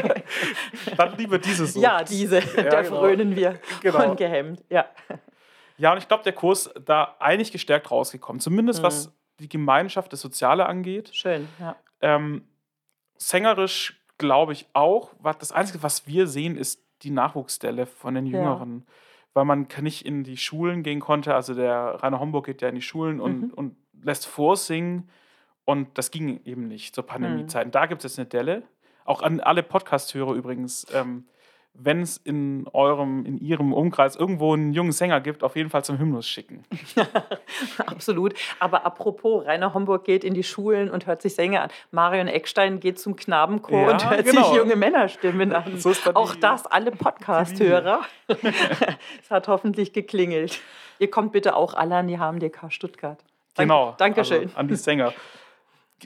Dann 0.96 1.16
lieber 1.16 1.38
diese 1.38 1.66
Sucht. 1.66 1.82
Ja, 1.82 2.02
diese, 2.04 2.40
der 2.40 2.82
genau. 2.84 2.98
frönen 3.00 3.36
wir 3.36 3.60
Genau. 3.82 4.10
ungehemmt. 4.10 4.62
Ja. 4.70 4.86
Ja, 5.76 5.92
und 5.92 5.98
ich 5.98 6.08
glaube, 6.08 6.24
der 6.24 6.32
Kurs 6.32 6.70
da 6.84 7.14
eigentlich 7.20 7.52
gestärkt 7.52 7.90
rausgekommen. 7.90 8.40
Zumindest 8.40 8.80
Mhm. 8.80 8.84
was 8.86 9.12
die 9.38 9.48
Gemeinschaft, 9.48 10.12
das 10.12 10.20
Soziale 10.20 10.66
angeht. 10.66 11.10
Schön, 11.12 11.48
ja. 11.60 11.76
Ähm, 12.00 12.42
sängerisch 13.16 14.00
glaube 14.18 14.52
ich 14.52 14.66
auch. 14.72 15.10
Was, 15.20 15.38
das 15.38 15.52
Einzige, 15.52 15.82
was 15.82 16.06
wir 16.06 16.26
sehen, 16.26 16.56
ist 16.56 16.82
die 17.02 17.10
Nachwuchsstelle 17.10 17.86
von 17.86 18.14
den 18.14 18.26
Ja. 18.26 18.40
Weil 19.34 19.44
man 19.44 19.68
nicht 19.80 20.04
in 20.06 20.24
die 20.24 20.36
Schulen 20.36 20.82
gehen 20.82 21.00
konnte. 21.00 21.34
Also 21.34 21.54
der 21.54 22.02
Rainer 22.02 22.18
Homburg 22.20 22.46
geht 22.46 22.62
ja 22.62 22.68
in 22.68 22.74
die 22.74 22.82
Schulen 22.82 23.20
und, 23.20 23.40
Mhm. 23.40 23.50
und 23.54 23.76
lässt 24.02 24.26
vorsingen. 24.26 25.08
Und 25.64 25.98
das 25.98 26.10
ging 26.10 26.40
eben 26.44 26.66
nicht 26.68 26.94
zur 26.94 27.04
Pandemiezeit. 27.06 27.66
Und 27.66 27.74
da 27.74 27.86
gibt 27.86 28.04
es 28.04 28.12
jetzt 28.12 28.18
eine 28.18 28.28
Delle. 28.28 28.62
Auch 29.04 29.22
an 29.22 29.40
alle 29.40 29.62
Podcast-Hörer 29.62 30.32
übrigens. 30.34 30.86
Ähm, 30.94 31.26
wenn 31.80 32.02
es 32.02 32.16
in 32.16 32.66
eurem, 32.72 33.24
in 33.24 33.38
ihrem 33.38 33.72
Umkreis 33.72 34.16
irgendwo 34.16 34.52
einen 34.52 34.72
jungen 34.72 34.92
Sänger 34.92 35.20
gibt, 35.20 35.44
auf 35.44 35.54
jeden 35.54 35.70
Fall 35.70 35.84
zum 35.84 35.98
Hymnus 35.98 36.26
schicken. 36.26 36.64
Absolut. 37.86 38.34
Aber 38.58 38.84
apropos, 38.84 39.46
Rainer 39.46 39.74
Homburg 39.74 40.04
geht 40.04 40.24
in 40.24 40.34
die 40.34 40.42
Schulen 40.42 40.90
und 40.90 41.06
hört 41.06 41.22
sich 41.22 41.34
Sänger 41.34 41.62
an. 41.62 41.70
Marion 41.90 42.26
Eckstein 42.28 42.80
geht 42.80 42.98
zum 42.98 43.16
Knabenchor 43.16 43.80
Ja, 43.80 43.90
und 43.92 44.10
hört 44.10 44.24
genau. 44.24 44.48
sich 44.48 44.56
junge 44.56 44.76
Männerstimmen 44.76 45.52
an. 45.54 45.78
So 45.78 45.92
dann 46.04 46.16
Auch 46.16 46.34
das, 46.34 46.66
alle 46.66 46.90
Podcast-Hörer. 46.90 48.00
Es 49.22 49.30
hat 49.30 49.48
hoffentlich 49.48 49.92
geklingelt. 49.92 50.60
Ihr 50.98 51.10
kommt 51.10 51.32
bitte 51.32 51.54
auch 51.56 51.74
alle 51.74 51.96
an 51.96 52.08
die 52.08 52.18
HMDK 52.18 52.70
Stuttgart. 52.70 53.18
Danke, 53.54 53.68
Genau. 53.72 53.94
Dankeschön. 53.98 54.44
Also 54.44 54.56
an 54.56 54.68
die 54.68 54.76
Sänger. 54.76 55.12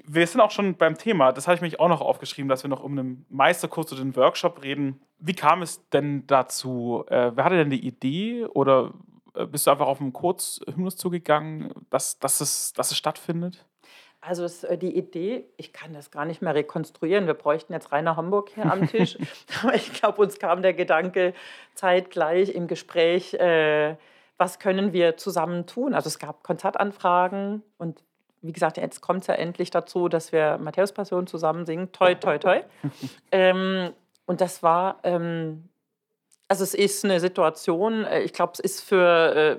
Wir 0.05 0.27
sind 0.27 0.41
auch 0.41 0.51
schon 0.51 0.77
beim 0.77 0.97
Thema, 0.97 1.33
das 1.33 1.47
habe 1.47 1.57
ich 1.57 1.61
mich 1.61 1.81
auch 1.81 1.89
noch 1.89 2.01
aufgeschrieben, 2.01 2.49
dass 2.49 2.65
wir 2.65 2.71
noch 2.71 2.83
um 2.83 2.99
einen 2.99 3.27
Meisterkurs 3.29 3.93
oder 3.93 4.03
den 4.03 4.17
Workshop 4.17 4.63
reden. 4.63 5.03
Wie 5.19 5.35
kam 5.35 5.63
es 5.63 5.89
denn 5.91 6.27
dazu? 6.27 7.05
Äh, 7.09 7.33
wer 7.35 7.45
hatte 7.45 7.57
denn 7.57 7.71
die 7.71 7.87
Idee 7.87 8.47
oder 8.47 8.93
äh, 9.35 9.47
bist 9.47 9.67
du 9.67 9.71
einfach 9.71 9.87
auf 9.87 10.01
einen 10.01 10.13
Kurzhymnus 10.13 10.97
zugegangen, 10.97 11.73
dass, 11.91 12.19
dass, 12.19 12.41
es, 12.41 12.73
dass 12.73 12.91
es 12.91 12.97
stattfindet? 12.97 13.67
Also 14.21 14.45
das, 14.45 14.63
äh, 14.65 14.79
die 14.79 14.97
Idee, 14.97 15.51
ich 15.57 15.73
kann 15.73 15.93
das 15.93 16.11
gar 16.11 16.25
nicht 16.25 16.43
mehr 16.43 16.55
rekonstruieren. 16.55 17.27
Wir 17.27 17.35
bräuchten 17.35 17.73
jetzt 17.73 17.91
Rainer 17.91 18.17
Homburg 18.17 18.51
hier 18.55 18.71
am 18.71 18.87
Tisch. 18.87 19.19
Aber 19.63 19.75
ich 19.75 19.93
glaube, 19.93 20.23
uns 20.23 20.39
kam 20.39 20.63
der 20.63 20.75
Gedanke 20.75 21.35
zeitgleich 21.75 22.51
im 22.51 22.69
Gespräch, 22.69 23.35
äh, 23.35 23.97
was 24.39 24.59
können 24.59 24.93
wir 24.93 25.17
zusammen 25.17 25.67
tun? 25.67 25.93
Also 25.95 26.09
es 26.09 26.19
gab 26.19 26.43
Konzertanfragen 26.43 27.63
und 27.79 28.03
wie 28.43 28.53
gesagt, 28.53 28.77
jetzt 28.77 29.01
kommt 29.01 29.23
es 29.23 29.27
ja 29.29 29.35
endlich 29.35 29.71
dazu, 29.71 30.09
dass 30.09 30.33
wir 30.33 30.59
Matthäus 30.59 30.93
Passion 30.93 31.27
zusammen 31.27 31.65
singen. 31.65 31.91
Toi, 31.93 32.15
toi, 32.15 32.39
toi. 32.39 32.61
ähm, 33.31 33.93
und 34.27 34.41
das 34.41 34.63
war, 34.63 34.99
ähm, 35.05 35.69
also 36.49 36.65
es 36.65 36.75
ist 36.75 37.05
eine 37.05 37.21
Situation, 37.21 38.05
äh, 38.05 38.21
ich 38.23 38.33
glaube, 38.33 38.53
es 38.55 38.61
ist 38.61 38.81
für, 38.83 39.35
äh, 39.35 39.57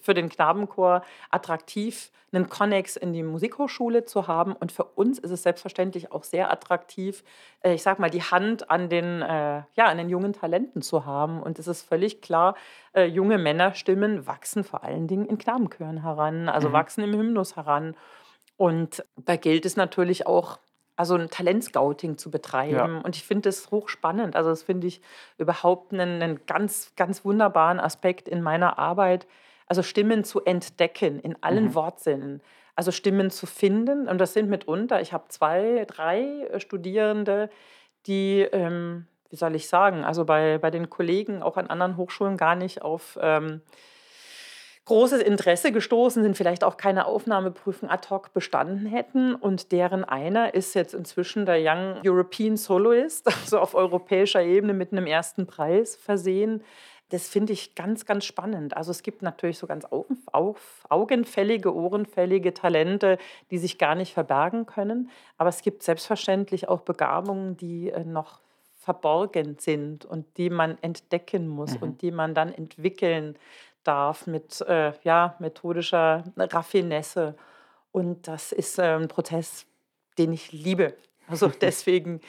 für 0.00 0.14
den 0.14 0.28
Knabenchor 0.28 1.02
attraktiv, 1.30 2.10
einen 2.32 2.48
Konnex 2.48 2.94
in 2.96 3.12
die 3.12 3.24
Musikhochschule 3.24 4.04
zu 4.04 4.28
haben. 4.28 4.54
Und 4.54 4.70
für 4.70 4.84
uns 4.84 5.18
ist 5.18 5.32
es 5.32 5.42
selbstverständlich 5.42 6.12
auch 6.12 6.22
sehr 6.22 6.50
attraktiv, 6.52 7.24
äh, 7.62 7.74
ich 7.74 7.82
sag 7.82 7.98
mal, 7.98 8.08
die 8.08 8.22
Hand 8.22 8.70
an 8.70 8.88
den, 8.88 9.20
äh, 9.20 9.62
ja, 9.74 9.86
an 9.86 9.98
den 9.98 10.08
jungen 10.08 10.32
Talenten 10.32 10.80
zu 10.80 11.04
haben. 11.04 11.42
Und 11.42 11.58
es 11.58 11.66
ist 11.66 11.82
völlig 11.82 12.22
klar, 12.22 12.54
äh, 12.94 13.04
junge 13.04 13.36
Männerstimmen 13.36 14.28
wachsen 14.28 14.62
vor 14.62 14.84
allen 14.84 15.08
Dingen 15.08 15.26
in 15.26 15.38
Knabenchören 15.38 16.02
heran, 16.02 16.48
also 16.48 16.68
Mhm. 16.68 16.72
wachsen 16.72 17.02
im 17.02 17.12
Hymnus 17.14 17.56
heran. 17.56 17.96
Und 18.60 19.06
da 19.16 19.36
gilt 19.36 19.64
es 19.64 19.78
natürlich 19.78 20.26
auch, 20.26 20.58
also 20.94 21.14
ein 21.14 21.30
Talentscouting 21.30 22.18
zu 22.18 22.30
betreiben. 22.30 23.00
Und 23.00 23.16
ich 23.16 23.24
finde 23.24 23.48
das 23.48 23.70
hochspannend. 23.70 24.36
Also 24.36 24.50
das 24.50 24.64
finde 24.64 24.86
ich 24.86 25.00
überhaupt 25.38 25.94
einen, 25.94 26.20
einen 26.20 26.44
ganz, 26.44 26.92
ganz 26.94 27.24
wunderbaren 27.24 27.80
Aspekt 27.80 28.28
in 28.28 28.42
meiner 28.42 28.78
Arbeit. 28.78 29.26
Also 29.66 29.82
Stimmen 29.82 30.24
zu 30.24 30.44
entdecken 30.44 31.20
in 31.20 31.42
allen 31.42 31.68
Mhm. 31.68 31.74
Wortsinnen. 31.74 32.42
Also 32.76 32.92
Stimmen 32.92 33.30
zu 33.30 33.46
finden. 33.46 34.06
Und 34.06 34.18
das 34.18 34.34
sind 34.34 34.50
mitunter, 34.50 35.00
ich 35.00 35.14
habe 35.14 35.24
zwei, 35.28 35.86
drei 35.86 36.46
Studierende, 36.58 37.48
die, 38.04 38.42
ähm, 38.52 39.06
wie 39.30 39.36
soll 39.36 39.54
ich 39.54 39.70
sagen, 39.70 40.04
also 40.04 40.26
bei, 40.26 40.58
bei 40.58 40.70
den 40.70 40.90
Kollegen 40.90 41.42
auch 41.42 41.56
an 41.56 41.68
anderen 41.68 41.96
Hochschulen 41.96 42.36
gar 42.36 42.56
nicht 42.56 42.82
auf... 42.82 43.18
Ähm, 43.22 43.62
großes 44.90 45.22
Interesse 45.22 45.70
gestoßen 45.70 46.24
sind, 46.24 46.36
vielleicht 46.36 46.64
auch 46.64 46.76
keine 46.76 47.06
Aufnahmeprüfung 47.06 47.88
ad 47.88 48.08
hoc 48.10 48.32
bestanden 48.32 48.86
hätten. 48.86 49.36
Und 49.36 49.70
deren 49.70 50.02
einer 50.02 50.52
ist 50.54 50.74
jetzt 50.74 50.94
inzwischen 50.94 51.46
der 51.46 51.58
Young 51.60 52.00
European 52.04 52.56
Soloist, 52.56 53.26
also 53.42 53.60
auf 53.60 53.76
europäischer 53.76 54.42
Ebene 54.42 54.74
mit 54.74 54.90
einem 54.90 55.06
ersten 55.06 55.46
Preis 55.46 55.94
versehen. 55.94 56.64
Das 57.10 57.28
finde 57.28 57.52
ich 57.52 57.76
ganz, 57.76 58.04
ganz 58.04 58.24
spannend. 58.24 58.76
Also 58.76 58.90
es 58.90 59.04
gibt 59.04 59.22
natürlich 59.22 59.58
so 59.58 59.68
ganz 59.68 59.84
auf, 59.84 60.06
auf, 60.32 60.84
augenfällige, 60.88 61.72
ohrenfällige 61.72 62.52
Talente, 62.52 63.18
die 63.52 63.58
sich 63.58 63.78
gar 63.78 63.94
nicht 63.94 64.12
verbergen 64.12 64.66
können. 64.66 65.08
Aber 65.38 65.50
es 65.50 65.62
gibt 65.62 65.84
selbstverständlich 65.84 66.68
auch 66.68 66.80
Begabungen, 66.80 67.56
die 67.56 67.90
äh, 67.90 68.04
noch 68.04 68.40
verborgen 68.80 69.56
sind 69.60 70.04
und 70.06 70.24
die 70.38 70.50
man 70.50 70.78
entdecken 70.82 71.46
muss 71.46 71.74
Mhm. 71.74 71.82
und 71.82 72.02
die 72.02 72.10
man 72.10 72.34
dann 72.34 72.52
entwickeln 72.52 73.36
darf 73.84 74.26
mit 74.26 74.60
äh, 74.62 74.92
ja, 75.02 75.36
methodischer 75.38 76.24
Raffinesse. 76.36 77.34
Und 77.92 78.28
das 78.28 78.52
ist 78.52 78.78
äh, 78.78 78.96
ein 78.96 79.08
Prozess, 79.08 79.66
den 80.18 80.32
ich 80.32 80.52
liebe. 80.52 80.94
Also 81.28 81.48
deswegen 81.60 82.20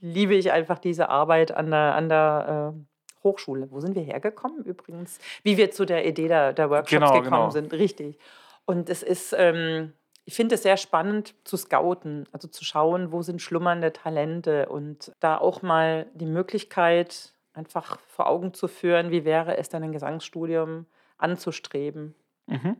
liebe 0.00 0.34
ich 0.34 0.52
einfach 0.52 0.78
diese 0.78 1.08
Arbeit 1.08 1.52
an 1.52 1.70
der, 1.70 1.94
an 1.94 2.08
der 2.08 2.74
äh, 2.74 3.24
Hochschule. 3.24 3.70
Wo 3.70 3.80
sind 3.80 3.94
wir 3.94 4.02
hergekommen 4.02 4.64
übrigens? 4.64 5.18
Wie 5.42 5.56
wir 5.56 5.70
zu 5.70 5.84
der 5.84 6.06
Idee 6.06 6.28
der, 6.28 6.52
der 6.52 6.70
Workshops 6.70 6.90
Genau, 6.90 7.12
gekommen 7.12 7.30
genau. 7.30 7.50
sind, 7.50 7.72
richtig. 7.72 8.18
Und 8.64 8.88
es 8.88 9.02
ist, 9.02 9.34
ähm, 9.36 9.92
ich 10.24 10.34
finde 10.34 10.54
es 10.54 10.62
sehr 10.62 10.76
spannend 10.76 11.34
zu 11.44 11.56
scouten, 11.56 12.28
also 12.32 12.48
zu 12.48 12.64
schauen, 12.64 13.12
wo 13.12 13.22
sind 13.22 13.42
schlummernde 13.42 13.92
Talente 13.92 14.68
und 14.68 15.12
da 15.20 15.36
auch 15.36 15.60
mal 15.62 16.06
die 16.14 16.26
Möglichkeit 16.26 17.34
einfach 17.52 17.98
vor 18.06 18.28
Augen 18.28 18.54
zu 18.54 18.68
führen, 18.68 19.10
wie 19.10 19.24
wäre 19.24 19.56
es 19.58 19.68
dann 19.68 19.82
ein 19.82 19.92
Gesangsstudium 19.92 20.86
anzustreben. 21.22 22.14
Mhm. 22.46 22.76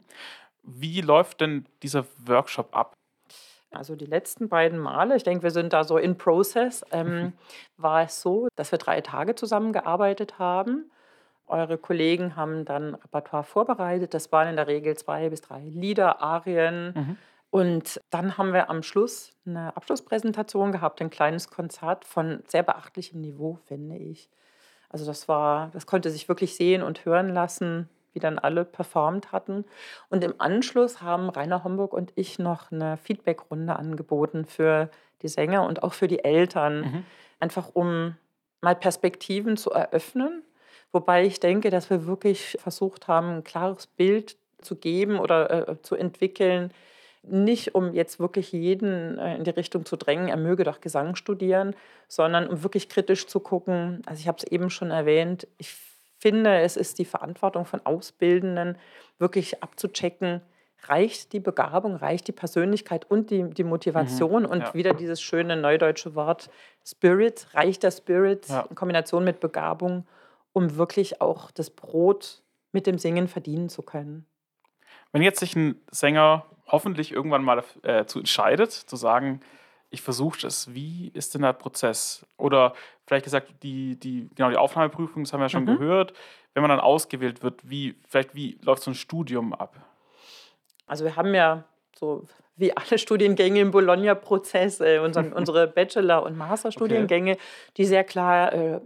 Wie 0.62 1.00
läuft 1.00 1.40
denn 1.40 1.66
dieser 1.82 2.06
Workshop 2.26 2.76
ab? 2.76 2.94
Also 3.72 3.94
die 3.94 4.06
letzten 4.06 4.48
beiden 4.48 4.78
Male, 4.78 5.16
ich 5.16 5.22
denke, 5.22 5.44
wir 5.44 5.52
sind 5.52 5.72
da 5.72 5.84
so 5.84 5.96
in 5.96 6.18
Process, 6.18 6.84
ähm, 6.90 7.06
mhm. 7.06 7.32
war 7.76 8.02
es 8.02 8.20
so, 8.20 8.48
dass 8.56 8.72
wir 8.72 8.78
drei 8.78 9.00
Tage 9.00 9.36
zusammengearbeitet 9.36 10.38
haben. 10.38 10.90
Eure 11.46 11.78
Kollegen 11.78 12.36
haben 12.36 12.64
dann 12.64 12.94
Repertoire 12.94 13.44
vorbereitet. 13.44 14.14
Das 14.14 14.30
waren 14.32 14.48
in 14.48 14.56
der 14.56 14.66
Regel 14.66 14.96
zwei 14.96 15.28
bis 15.30 15.40
drei 15.40 15.60
Lieder, 15.60 16.20
Arien. 16.20 16.92
Mhm. 16.94 17.16
Und 17.50 18.00
dann 18.10 18.38
haben 18.38 18.52
wir 18.52 18.70
am 18.70 18.82
Schluss 18.84 19.32
eine 19.44 19.76
Abschlusspräsentation 19.76 20.70
gehabt, 20.70 21.00
ein 21.00 21.10
kleines 21.10 21.50
Konzert 21.50 22.04
von 22.04 22.42
sehr 22.46 22.62
beachtlichem 22.62 23.20
Niveau, 23.20 23.58
finde 23.66 23.96
ich. 23.96 24.30
Also 24.88 25.04
das 25.04 25.28
war, 25.28 25.70
das 25.72 25.86
konnte 25.86 26.10
sich 26.10 26.28
wirklich 26.28 26.54
sehen 26.54 26.82
und 26.82 27.04
hören 27.04 27.28
lassen 27.28 27.88
wie 28.12 28.18
dann 28.18 28.38
alle 28.38 28.64
performt 28.64 29.32
hatten. 29.32 29.64
Und 30.08 30.24
im 30.24 30.34
Anschluss 30.38 31.02
haben 31.02 31.28
Rainer 31.28 31.64
Homburg 31.64 31.92
und 31.92 32.12
ich 32.14 32.38
noch 32.38 32.72
eine 32.72 32.96
Feedbackrunde 32.96 33.76
angeboten 33.76 34.44
für 34.44 34.90
die 35.22 35.28
Sänger 35.28 35.66
und 35.66 35.82
auch 35.82 35.92
für 35.92 36.08
die 36.08 36.24
Eltern, 36.24 36.80
mhm. 36.80 37.04
einfach 37.38 37.70
um 37.74 38.16
mal 38.60 38.74
Perspektiven 38.74 39.56
zu 39.56 39.70
eröffnen. 39.70 40.42
Wobei 40.92 41.24
ich 41.24 41.40
denke, 41.40 41.70
dass 41.70 41.90
wir 41.90 42.06
wirklich 42.06 42.58
versucht 42.60 43.08
haben, 43.08 43.28
ein 43.28 43.44
klares 43.44 43.86
Bild 43.86 44.36
zu 44.60 44.76
geben 44.76 45.18
oder 45.18 45.68
äh, 45.68 45.82
zu 45.82 45.94
entwickeln, 45.94 46.72
nicht 47.22 47.74
um 47.74 47.92
jetzt 47.92 48.18
wirklich 48.18 48.52
jeden 48.52 49.18
äh, 49.18 49.36
in 49.36 49.44
die 49.44 49.50
Richtung 49.50 49.84
zu 49.84 49.96
drängen, 49.96 50.28
er 50.28 50.36
möge 50.36 50.64
doch 50.64 50.80
Gesang 50.80 51.16
studieren, 51.16 51.74
sondern 52.08 52.48
um 52.48 52.62
wirklich 52.62 52.88
kritisch 52.88 53.26
zu 53.26 53.40
gucken. 53.40 54.02
Also 54.06 54.20
ich 54.20 54.28
habe 54.28 54.38
es 54.38 54.44
eben 54.44 54.70
schon 54.70 54.90
erwähnt, 54.90 55.46
ich 55.58 55.74
finde, 56.20 56.60
es 56.60 56.76
ist 56.76 56.98
die 56.98 57.04
Verantwortung 57.04 57.64
von 57.64 57.84
Ausbildenden, 57.84 58.78
wirklich 59.18 59.62
abzuchecken, 59.62 60.42
reicht 60.84 61.32
die 61.32 61.40
Begabung, 61.40 61.96
reicht 61.96 62.28
die 62.28 62.32
Persönlichkeit 62.32 63.10
und 63.10 63.30
die, 63.30 63.50
die 63.50 63.64
Motivation 63.64 64.44
mhm, 64.44 64.48
und 64.48 64.60
ja. 64.60 64.74
wieder 64.74 64.94
dieses 64.94 65.20
schöne 65.20 65.56
neudeutsche 65.56 66.14
Wort 66.14 66.50
Spirit, 66.86 67.48
reicht 67.54 67.82
der 67.82 67.90
Spirit 67.90 68.48
ja. 68.48 68.66
in 68.68 68.74
Kombination 68.74 69.24
mit 69.24 69.40
Begabung, 69.40 70.06
um 70.52 70.76
wirklich 70.76 71.20
auch 71.20 71.50
das 71.50 71.70
Brot 71.70 72.42
mit 72.72 72.86
dem 72.86 72.98
Singen 72.98 73.28
verdienen 73.28 73.68
zu 73.68 73.82
können. 73.82 74.26
Wenn 75.12 75.22
jetzt 75.22 75.40
sich 75.40 75.56
ein 75.56 75.80
Sänger 75.90 76.46
hoffentlich 76.66 77.12
irgendwann 77.12 77.42
mal 77.42 77.64
äh, 77.82 78.04
zu 78.04 78.20
entscheidet, 78.20 78.72
zu 78.72 78.96
sagen, 78.96 79.40
ich 79.90 80.02
versuche 80.02 80.46
es. 80.46 80.72
Wie 80.72 81.10
ist 81.14 81.34
denn 81.34 81.42
der 81.42 81.52
Prozess? 81.52 82.24
Oder 82.36 82.74
vielleicht 83.06 83.24
gesagt, 83.24 83.52
die, 83.62 83.96
die, 83.96 84.28
genau, 84.34 84.50
die 84.50 84.56
Aufnahmeprüfung, 84.56 85.24
das 85.24 85.32
haben 85.32 85.40
wir 85.40 85.46
ja 85.46 85.50
schon 85.50 85.64
mhm. 85.64 85.78
gehört. 85.78 86.12
Wenn 86.54 86.62
man 86.62 86.70
dann 86.70 86.80
ausgewählt 86.80 87.42
wird, 87.42 87.68
wie, 87.68 87.96
vielleicht 88.08 88.34
wie 88.34 88.58
läuft 88.62 88.82
so 88.82 88.90
ein 88.90 88.94
Studium 88.94 89.52
ab? 89.52 89.76
Also 90.86 91.04
wir 91.04 91.16
haben 91.16 91.34
ja 91.34 91.64
so 91.94 92.24
wie 92.60 92.76
alle 92.76 92.98
Studiengänge 92.98 93.60
im 93.60 93.70
Bologna-Prozess, 93.70 94.80
äh, 94.80 94.98
unsere 95.34 95.66
Bachelor- 95.66 96.22
und 96.22 96.36
Masterstudiengänge, 96.36 97.32
okay. 97.32 97.40
die 97.76 97.84
sehr 97.86 98.04
klar 98.04 98.52
äh, 98.52 98.80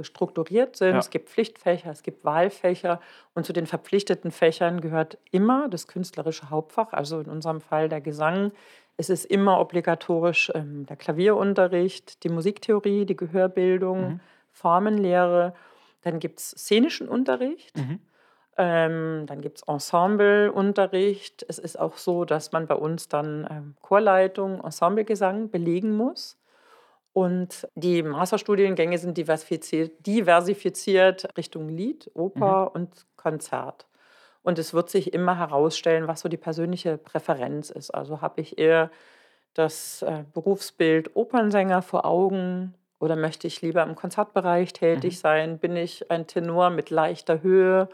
strukturiert 0.00 0.76
sind. 0.76 0.92
Ja. 0.92 0.98
Es 0.98 1.10
gibt 1.10 1.30
Pflichtfächer, 1.30 1.90
es 1.90 2.02
gibt 2.02 2.24
Wahlfächer 2.24 3.00
und 3.34 3.46
zu 3.46 3.52
den 3.52 3.66
verpflichteten 3.66 4.30
Fächern 4.32 4.80
gehört 4.80 5.18
immer 5.30 5.68
das 5.68 5.86
künstlerische 5.86 6.50
Hauptfach, 6.50 6.92
also 6.92 7.20
in 7.20 7.28
unserem 7.28 7.60
Fall 7.60 7.88
der 7.88 8.00
Gesang, 8.00 8.52
es 9.00 9.08
ist 9.08 9.24
immer 9.24 9.60
obligatorisch 9.60 10.52
ähm, 10.54 10.84
der 10.84 10.96
Klavierunterricht, 10.96 12.22
die 12.22 12.28
Musiktheorie, 12.28 13.06
die 13.06 13.16
Gehörbildung, 13.16 14.00
mhm. 14.00 14.20
Formenlehre. 14.52 15.54
Dann 16.02 16.18
gibt 16.18 16.38
es 16.38 16.50
szenischen 16.50 17.08
Unterricht. 17.08 17.74
Mhm. 17.78 18.00
Ähm, 18.58 19.24
dann 19.26 19.40
gibt 19.40 19.56
es 19.56 19.62
Ensembleunterricht. 19.62 21.46
Es 21.48 21.58
ist 21.58 21.78
auch 21.78 21.96
so, 21.96 22.26
dass 22.26 22.52
man 22.52 22.66
bei 22.66 22.74
uns 22.74 23.08
dann 23.08 23.48
ähm, 23.50 23.74
Chorleitung, 23.80 24.62
Ensemblegesang 24.62 25.50
belegen 25.50 25.96
muss. 25.96 26.38
Und 27.14 27.66
die 27.74 28.02
Masterstudiengänge 28.02 28.98
sind 28.98 29.16
diversifiziert, 29.16 30.06
diversifiziert 30.06 31.26
Richtung 31.38 31.70
Lied, 31.70 32.10
Oper 32.12 32.66
mhm. 32.66 32.82
und 32.82 33.06
Konzert. 33.16 33.86
Und 34.42 34.58
es 34.58 34.72
wird 34.72 34.88
sich 34.88 35.12
immer 35.12 35.38
herausstellen, 35.38 36.08
was 36.08 36.20
so 36.20 36.28
die 36.28 36.36
persönliche 36.36 36.96
Präferenz 36.96 37.70
ist. 37.70 37.90
Also 37.90 38.22
habe 38.22 38.40
ich 38.40 38.58
eher 38.58 38.90
das 39.54 40.02
äh, 40.02 40.24
Berufsbild 40.32 41.14
Opernsänger 41.14 41.82
vor 41.82 42.04
Augen 42.04 42.74
oder 42.98 43.16
möchte 43.16 43.46
ich 43.46 43.62
lieber 43.62 43.82
im 43.82 43.96
Konzertbereich 43.96 44.72
tätig 44.72 45.14
mhm. 45.14 45.18
sein? 45.18 45.58
Bin 45.58 45.76
ich 45.76 46.10
ein 46.10 46.26
Tenor 46.26 46.70
mit 46.70 46.90
leichter 46.90 47.42
Höhe 47.42 47.88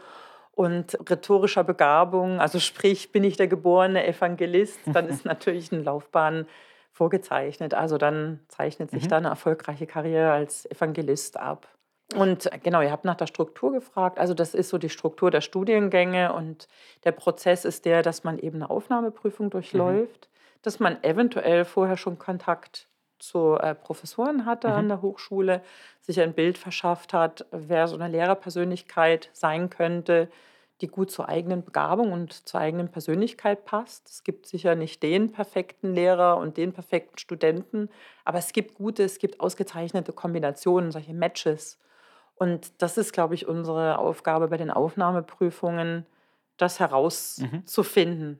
und 0.51 0.97
rhetorischer 1.09 1.63
Begabung? 1.63 2.39
Also 2.39 2.59
sprich, 2.59 3.11
bin 3.11 3.23
ich 3.23 3.37
der 3.37 3.47
geborene 3.47 4.05
Evangelist? 4.05 4.79
Dann 4.85 5.07
ist 5.07 5.25
natürlich 5.25 5.71
eine 5.71 5.81
Laufbahn 5.81 6.45
vorgezeichnet. 6.91 7.73
Also 7.73 7.97
dann 7.97 8.39
zeichnet 8.49 8.91
sich 8.91 9.05
mhm. 9.05 9.09
da 9.09 9.17
eine 9.17 9.27
erfolgreiche 9.29 9.87
Karriere 9.87 10.31
als 10.31 10.69
Evangelist 10.69 11.37
ab. 11.37 11.67
Und 12.15 12.51
äh, 12.51 12.59
genau, 12.61 12.81
ihr 12.81 12.91
habt 12.91 13.05
nach 13.05 13.15
der 13.15 13.27
Struktur 13.27 13.71
gefragt. 13.71 14.19
Also 14.19 14.33
das 14.33 14.53
ist 14.53 14.69
so 14.69 14.77
die 14.77 14.89
Struktur 14.89 15.31
der 15.31 15.41
Studiengänge 15.41 16.33
und 16.33 16.67
der 17.03 17.11
Prozess 17.11 17.65
ist 17.65 17.85
der, 17.85 18.01
dass 18.01 18.23
man 18.23 18.39
eben 18.39 18.57
eine 18.57 18.69
Aufnahmeprüfung 18.69 19.49
durchläuft, 19.49 20.29
mhm. 20.29 20.59
dass 20.61 20.79
man 20.79 21.03
eventuell 21.03 21.65
vorher 21.65 21.97
schon 21.97 22.17
Kontakt 22.17 22.87
zu 23.19 23.55
äh, 23.55 23.75
Professoren 23.75 24.45
hatte 24.45 24.69
mhm. 24.69 24.73
an 24.73 24.87
der 24.89 25.01
Hochschule, 25.01 25.61
sich 26.01 26.21
ein 26.21 26.33
Bild 26.33 26.57
verschafft 26.57 27.13
hat, 27.13 27.45
wer 27.51 27.87
so 27.87 27.95
eine 27.95 28.07
Lehrerpersönlichkeit 28.07 29.29
sein 29.33 29.69
könnte, 29.69 30.29
die 30.81 30.87
gut 30.87 31.09
zur 31.09 31.27
eigenen 31.27 31.63
Begabung 31.63 32.11
und 32.11 32.47
zur 32.47 32.59
eigenen 32.59 32.89
Persönlichkeit 32.89 33.65
passt. 33.65 34.07
Es 34.09 34.23
gibt 34.23 34.45
sicher 34.45 34.75
nicht 34.75 35.01
den 35.01 35.31
perfekten 35.31 35.93
Lehrer 35.93 36.37
und 36.37 36.57
den 36.57 36.71
perfekten 36.71 37.17
Studenten, 37.17 37.89
aber 38.23 38.37
es 38.37 38.53
gibt 38.53 38.75
gute, 38.75 39.03
es 39.03 39.17
gibt 39.17 39.39
ausgezeichnete 39.39 40.13
Kombinationen, 40.13 40.91
solche 40.91 41.13
Matches. 41.13 41.79
Und 42.37 42.81
das 42.81 42.97
ist, 42.97 43.13
glaube 43.13 43.35
ich, 43.35 43.47
unsere 43.47 43.97
Aufgabe 43.97 44.47
bei 44.47 44.57
den 44.57 44.71
Aufnahmeprüfungen, 44.71 46.05
das 46.57 46.79
herauszufinden. 46.79 48.29
Mhm. 48.29 48.39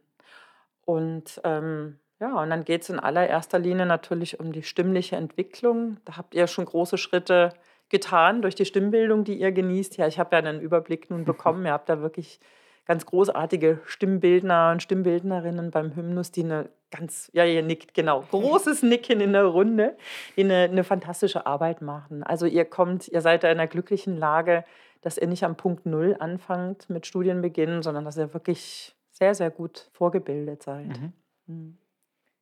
Und 0.85 1.41
ähm, 1.43 1.99
ja, 2.19 2.41
und 2.41 2.49
dann 2.49 2.63
geht 2.63 2.81
es 2.81 2.89
in 2.89 2.99
allererster 2.99 3.59
Linie 3.59 3.85
natürlich 3.85 4.39
um 4.39 4.51
die 4.51 4.63
stimmliche 4.63 5.15
Entwicklung. 5.15 5.97
Da 6.05 6.17
habt 6.17 6.33
ihr 6.33 6.47
schon 6.47 6.65
große 6.65 6.97
Schritte 6.97 7.53
getan 7.89 8.41
durch 8.41 8.55
die 8.55 8.65
Stimmbildung, 8.65 9.23
die 9.23 9.39
ihr 9.39 9.51
genießt. 9.51 9.97
Ja, 9.97 10.07
ich 10.07 10.17
habe 10.17 10.35
ja 10.35 10.39
einen 10.39 10.61
Überblick 10.61 11.09
nun 11.09 11.25
bekommen. 11.25 11.65
ihr 11.65 11.73
habt 11.73 11.89
da 11.89 12.01
wirklich 12.01 12.39
ganz 12.87 13.05
großartige 13.05 13.81
Stimmbildner 13.85 14.71
und 14.71 14.81
Stimmbildnerinnen 14.81 15.71
beim 15.71 15.95
Hymnus, 15.95 16.31
die 16.31 16.43
eine 16.43 16.69
ganz, 16.89 17.29
ja, 17.33 17.43
ihr 17.43 17.61
nickt, 17.61 17.93
genau, 17.93 18.21
großes 18.31 18.81
Nicken 18.83 19.19
in 19.19 19.33
der 19.33 19.43
Runde, 19.43 19.97
die 20.37 20.45
eine, 20.45 20.63
eine 20.63 20.83
fantastische 20.85 21.45
Arbeit 21.45 21.81
machen. 21.81 22.23
Also 22.23 22.45
ihr 22.45 22.63
kommt, 22.63 23.09
ihr 23.09 23.21
seid 23.21 23.43
da 23.43 23.51
in 23.51 23.59
einer 23.59 23.67
glücklichen 23.67 24.17
Lage, 24.17 24.63
dass 25.01 25.17
ihr 25.17 25.27
nicht 25.27 25.43
am 25.43 25.57
Punkt 25.57 25.85
Null 25.85 26.15
anfangt 26.19 26.89
mit 26.89 27.05
Studienbeginn, 27.05 27.83
sondern 27.83 28.05
dass 28.05 28.17
ihr 28.17 28.33
wirklich 28.33 28.95
sehr, 29.11 29.35
sehr 29.35 29.51
gut 29.51 29.89
vorgebildet 29.91 30.63
seid. 30.63 30.87
Mhm. 30.87 31.13
Mhm. 31.47 31.77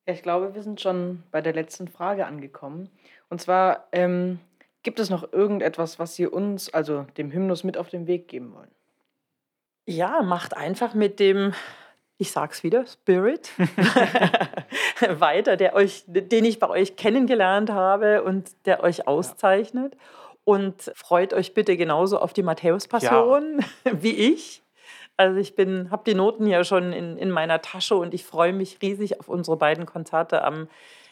Ich 0.05 0.21
glaube, 0.21 0.53
wir 0.53 0.61
sind 0.61 0.79
schon 0.79 1.23
bei 1.31 1.41
der 1.41 1.53
letzten 1.53 1.87
Frage 1.87 2.27
angekommen. 2.27 2.89
Und 3.29 3.41
zwar, 3.41 3.87
ähm, 3.91 4.39
gibt 4.83 4.99
es 4.99 5.09
noch 5.09 5.33
irgendetwas, 5.33 5.97
was 5.97 6.15
Sie 6.15 6.27
uns, 6.27 6.71
also 6.71 7.07
dem 7.17 7.31
Hymnus, 7.31 7.63
mit 7.63 7.75
auf 7.75 7.89
den 7.89 8.05
Weg 8.05 8.27
geben 8.27 8.53
wollen? 8.53 8.69
Ja, 9.85 10.21
macht 10.23 10.57
einfach 10.57 10.93
mit 10.93 11.19
dem, 11.19 11.53
ich 12.17 12.31
sag's 12.31 12.63
wieder, 12.63 12.85
Spirit 12.87 13.49
weiter, 15.19 15.57
der 15.57 15.75
euch, 15.75 16.03
den 16.07 16.45
ich 16.45 16.59
bei 16.59 16.69
euch 16.69 16.95
kennengelernt 16.95 17.69
habe 17.69 18.23
und 18.23 18.49
der 18.65 18.83
euch 18.83 19.07
auszeichnet. 19.07 19.93
Ja. 19.93 19.99
Und 20.43 20.91
freut 20.95 21.33
euch 21.33 21.55
bitte 21.55 21.75
genauso 21.75 22.19
auf 22.19 22.31
die 22.31 22.43
Matthäus-Passion 22.43 23.59
ja. 23.83 23.91
wie 24.01 24.13
ich. 24.13 24.61
Also 25.17 25.39
ich 25.39 25.55
bin, 25.55 25.89
habe 25.91 26.03
die 26.05 26.13
Noten 26.13 26.45
ja 26.45 26.63
schon 26.63 26.93
in, 26.93 27.17
in 27.17 27.31
meiner 27.31 27.61
Tasche 27.61 27.95
und 27.95 28.13
ich 28.13 28.25
freue 28.25 28.53
mich 28.53 28.79
riesig 28.81 29.19
auf 29.19 29.27
unsere 29.27 29.57
beiden 29.57 29.85
Konzerte 29.85 30.43
am 30.43 30.67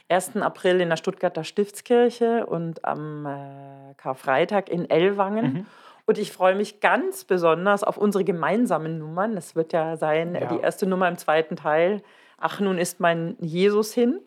1. 0.10 0.38
April 0.38 0.82
in 0.82 0.90
der 0.90 0.98
Stuttgarter 0.98 1.44
Stiftskirche 1.44 2.46
und 2.46 2.86
am 2.86 3.26
äh, 3.26 3.94
Karfreitag 3.96 4.70
in 4.70 4.90
Ellwangen. 4.90 5.54
Mhm. 5.54 5.66
Und 6.06 6.18
ich 6.18 6.32
freue 6.32 6.56
mich 6.56 6.82
ganz 6.82 7.24
besonders 7.24 7.84
auf 7.84 7.98
unsere 7.98 8.24
gemeinsamen 8.24 8.98
Nummern. 8.98 9.36
Das 9.36 9.56
wird 9.56 9.72
ja 9.74 9.96
sein, 9.96 10.36
ja. 10.36 10.48
die 10.48 10.60
erste 10.60 10.86
Nummer 10.86 11.08
im 11.08 11.18
zweiten 11.18 11.56
Teil. 11.56 12.02
Ach, 12.38 12.60
nun 12.60 12.78
ist 12.78 13.00
mein 13.00 13.38
Jesus 13.40 13.94
hin. 13.94 14.20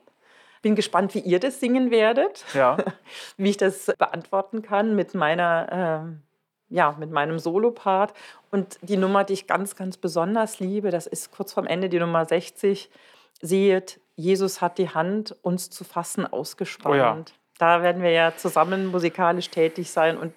Bin 0.63 0.75
gespannt, 0.75 1.15
wie 1.15 1.21
ihr 1.21 1.39
das 1.39 1.61
singen 1.61 1.91
werdet. 1.91 2.45
Ja. 2.55 2.79
wie 3.37 3.51
ich 3.51 3.59
das 3.59 3.93
beantworten 3.99 4.63
kann 4.63 4.97
mit 4.97 5.15
meiner 5.15 6.09
äh, 6.09 6.27
ja, 6.69 6.97
mit 6.99 7.11
meinem 7.11 7.39
Solopart. 7.39 8.13
Und 8.51 8.79
die 8.83 8.97
Nummer, 8.97 9.25
die 9.25 9.35
ich 9.35 9.47
ganz, 9.47 9.77
ganz 9.77 9.97
besonders 9.97 10.59
liebe, 10.59 10.91
das 10.91 11.07
ist 11.07 11.31
kurz 11.31 11.53
vorm 11.53 11.67
Ende 11.67 11.89
die 11.89 11.99
Nummer 11.99 12.25
60. 12.25 12.91
Seht, 13.41 14.01
Jesus 14.17 14.61
hat 14.61 14.79
die 14.79 14.89
Hand, 14.89 15.37
uns 15.43 15.71
zu 15.71 15.85
fassen, 15.85 16.27
ausgespannt. 16.27 16.95
Oh 16.95 16.97
ja. 16.97 17.25
Da 17.59 17.83
werden 17.83 18.03
wir 18.03 18.11
ja 18.11 18.35
zusammen 18.37 18.87
musikalisch 18.87 19.51
tätig 19.51 19.91
sein 19.91 20.19
und 20.19 20.33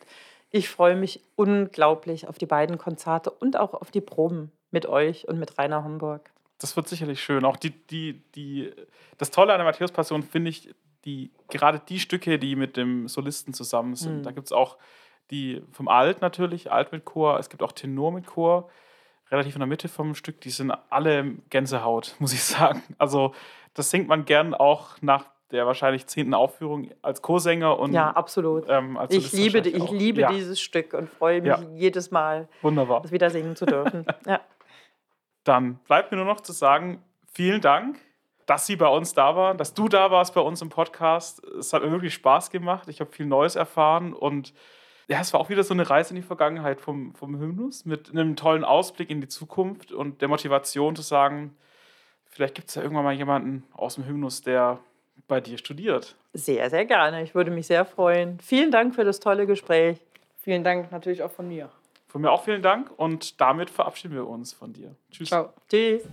ich 0.51 0.69
freue 0.69 0.95
mich 0.95 1.21
unglaublich 1.35 2.27
auf 2.27 2.37
die 2.37 2.45
beiden 2.45 2.77
Konzerte 2.77 3.31
und 3.31 3.57
auch 3.57 3.73
auf 3.73 3.91
die 3.91 4.01
Proben 4.01 4.51
mit 4.71 4.85
euch 4.85 5.27
und 5.27 5.39
mit 5.39 5.57
Rainer 5.57 5.83
Homburg. 5.83 6.31
Das 6.59 6.75
wird 6.75 6.87
sicherlich 6.87 7.21
schön. 7.21 7.45
Auch 7.45 7.57
die, 7.57 7.71
die, 7.71 8.21
die, 8.35 8.71
das 9.17 9.31
Tolle 9.31 9.53
an 9.53 9.59
der 9.59 9.65
Matthäus-Passion 9.65 10.23
finde 10.23 10.49
ich, 10.49 10.73
die, 11.05 11.31
gerade 11.49 11.79
die 11.79 11.99
Stücke, 11.99 12.37
die 12.37 12.55
mit 12.55 12.75
dem 12.75 13.07
Solisten 13.07 13.53
zusammen 13.53 13.95
sind. 13.95 14.17
Mhm. 14.17 14.23
Da 14.23 14.31
gibt 14.31 14.47
es 14.47 14.51
auch 14.51 14.77
die 15.31 15.61
vom 15.71 15.87
Alt 15.87 16.21
natürlich, 16.21 16.71
Alt 16.71 16.91
mit 16.91 17.05
Chor, 17.05 17.39
es 17.39 17.49
gibt 17.49 17.63
auch 17.63 17.71
Tenor 17.71 18.11
mit 18.11 18.25
Chor, 18.25 18.69
relativ 19.31 19.55
in 19.55 19.59
der 19.59 19.67
Mitte 19.67 19.87
vom 19.87 20.15
Stück, 20.15 20.41
die 20.41 20.49
sind 20.49 20.71
alle 20.89 21.35
Gänsehaut, 21.49 22.15
muss 22.19 22.33
ich 22.33 22.43
sagen. 22.43 22.81
Also 22.97 23.33
das 23.73 23.91
singt 23.91 24.07
man 24.07 24.25
gern 24.25 24.53
auch 24.53 24.97
nach 25.01 25.25
der 25.51 25.65
wahrscheinlich 25.65 26.05
zehnten 26.07 26.33
Aufführung 26.33 26.91
als 27.01 27.21
Chorsänger 27.21 27.79
und 27.79 27.93
ja 27.93 28.11
absolut. 28.11 28.65
Ähm, 28.69 28.99
ich 29.09 29.31
liebe, 29.31 29.59
ich 29.59 29.91
liebe 29.91 30.21
ja. 30.21 30.31
dieses 30.31 30.59
Stück 30.59 30.93
und 30.93 31.09
freue 31.09 31.41
mich 31.41 31.49
ja. 31.49 31.63
jedes 31.75 32.11
Mal, 32.11 32.47
Wunderbar. 32.61 33.01
das 33.01 33.11
wieder 33.11 33.29
singen 33.29 33.55
zu 33.55 33.65
dürfen. 33.65 34.05
ja. 34.25 34.41
Dann 35.43 35.75
bleibt 35.87 36.11
mir 36.11 36.17
nur 36.17 36.25
noch 36.25 36.41
zu 36.41 36.51
sagen, 36.51 37.03
vielen 37.31 37.61
Dank, 37.61 37.99
dass 38.45 38.65
Sie 38.65 38.75
bei 38.75 38.87
uns 38.87 39.13
da 39.13 39.35
waren, 39.35 39.57
dass 39.57 39.73
du 39.73 39.87
da 39.87 40.11
warst 40.11 40.33
bei 40.33 40.41
uns 40.41 40.61
im 40.61 40.69
Podcast. 40.69 41.43
Es 41.43 41.73
hat 41.73 41.83
mir 41.83 41.91
wirklich 41.91 42.13
Spaß 42.13 42.49
gemacht. 42.51 42.87
Ich 42.87 42.99
habe 42.99 43.11
viel 43.11 43.25
Neues 43.25 43.55
erfahren 43.55 44.13
und 44.13 44.53
ja, 45.07 45.19
es 45.19 45.33
war 45.33 45.39
auch 45.39 45.49
wieder 45.49 45.63
so 45.63 45.73
eine 45.73 45.89
Reise 45.89 46.11
in 46.11 46.17
die 46.17 46.21
Vergangenheit 46.21 46.81
vom, 46.81 47.15
vom 47.15 47.39
Hymnus 47.39 47.85
mit 47.85 48.11
einem 48.11 48.35
tollen 48.35 48.63
Ausblick 48.63 49.09
in 49.09 49.21
die 49.21 49.27
Zukunft 49.27 49.91
und 49.91 50.21
der 50.21 50.27
Motivation 50.27 50.95
zu 50.95 51.01
sagen, 51.01 51.57
vielleicht 52.27 52.53
gibt 52.53 52.69
es 52.69 52.75
ja 52.75 52.83
irgendwann 52.83 53.05
mal 53.05 53.13
jemanden 53.13 53.63
aus 53.73 53.95
dem 53.95 54.05
Hymnus, 54.05 54.43
der 54.43 54.79
bei 55.27 55.41
dir 55.41 55.57
studiert. 55.57 56.15
Sehr, 56.33 56.69
sehr 56.69 56.85
gerne. 56.85 57.23
Ich 57.23 57.35
würde 57.35 57.51
mich 57.51 57.67
sehr 57.67 57.85
freuen. 57.85 58.39
Vielen 58.39 58.71
Dank 58.71 58.95
für 58.95 59.03
das 59.03 59.19
tolle 59.19 59.45
Gespräch. 59.45 59.97
Vielen 60.41 60.63
Dank 60.63 60.91
natürlich 60.91 61.23
auch 61.23 61.31
von 61.31 61.47
mir. 61.47 61.69
Von 62.07 62.21
mir 62.21 62.31
auch 62.31 62.43
vielen 62.43 62.63
Dank 62.63 62.89
und 62.97 63.39
damit 63.39 63.69
verabschieden 63.69 64.15
wir 64.15 64.27
uns 64.27 64.53
von 64.53 64.73
dir. 64.73 64.95
Tschüss. 65.11 65.29
Ciao. 65.29 65.53
Tschüss. 65.69 66.03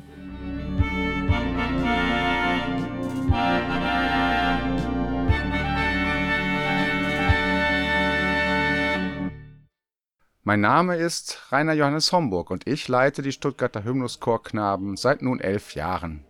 Mein 10.48 10.60
Name 10.60 10.94
ist 10.96 11.50
Rainer 11.50 11.72
Johannes 11.72 12.12
Homburg 12.12 12.50
und 12.50 12.68
ich 12.68 12.86
leite 12.86 13.20
die 13.20 13.32
Stuttgarter 13.32 13.82
Hymnuschorknaben 13.82 14.96
seit 14.96 15.20
nun 15.20 15.40
elf 15.40 15.74
Jahren. 15.74 16.24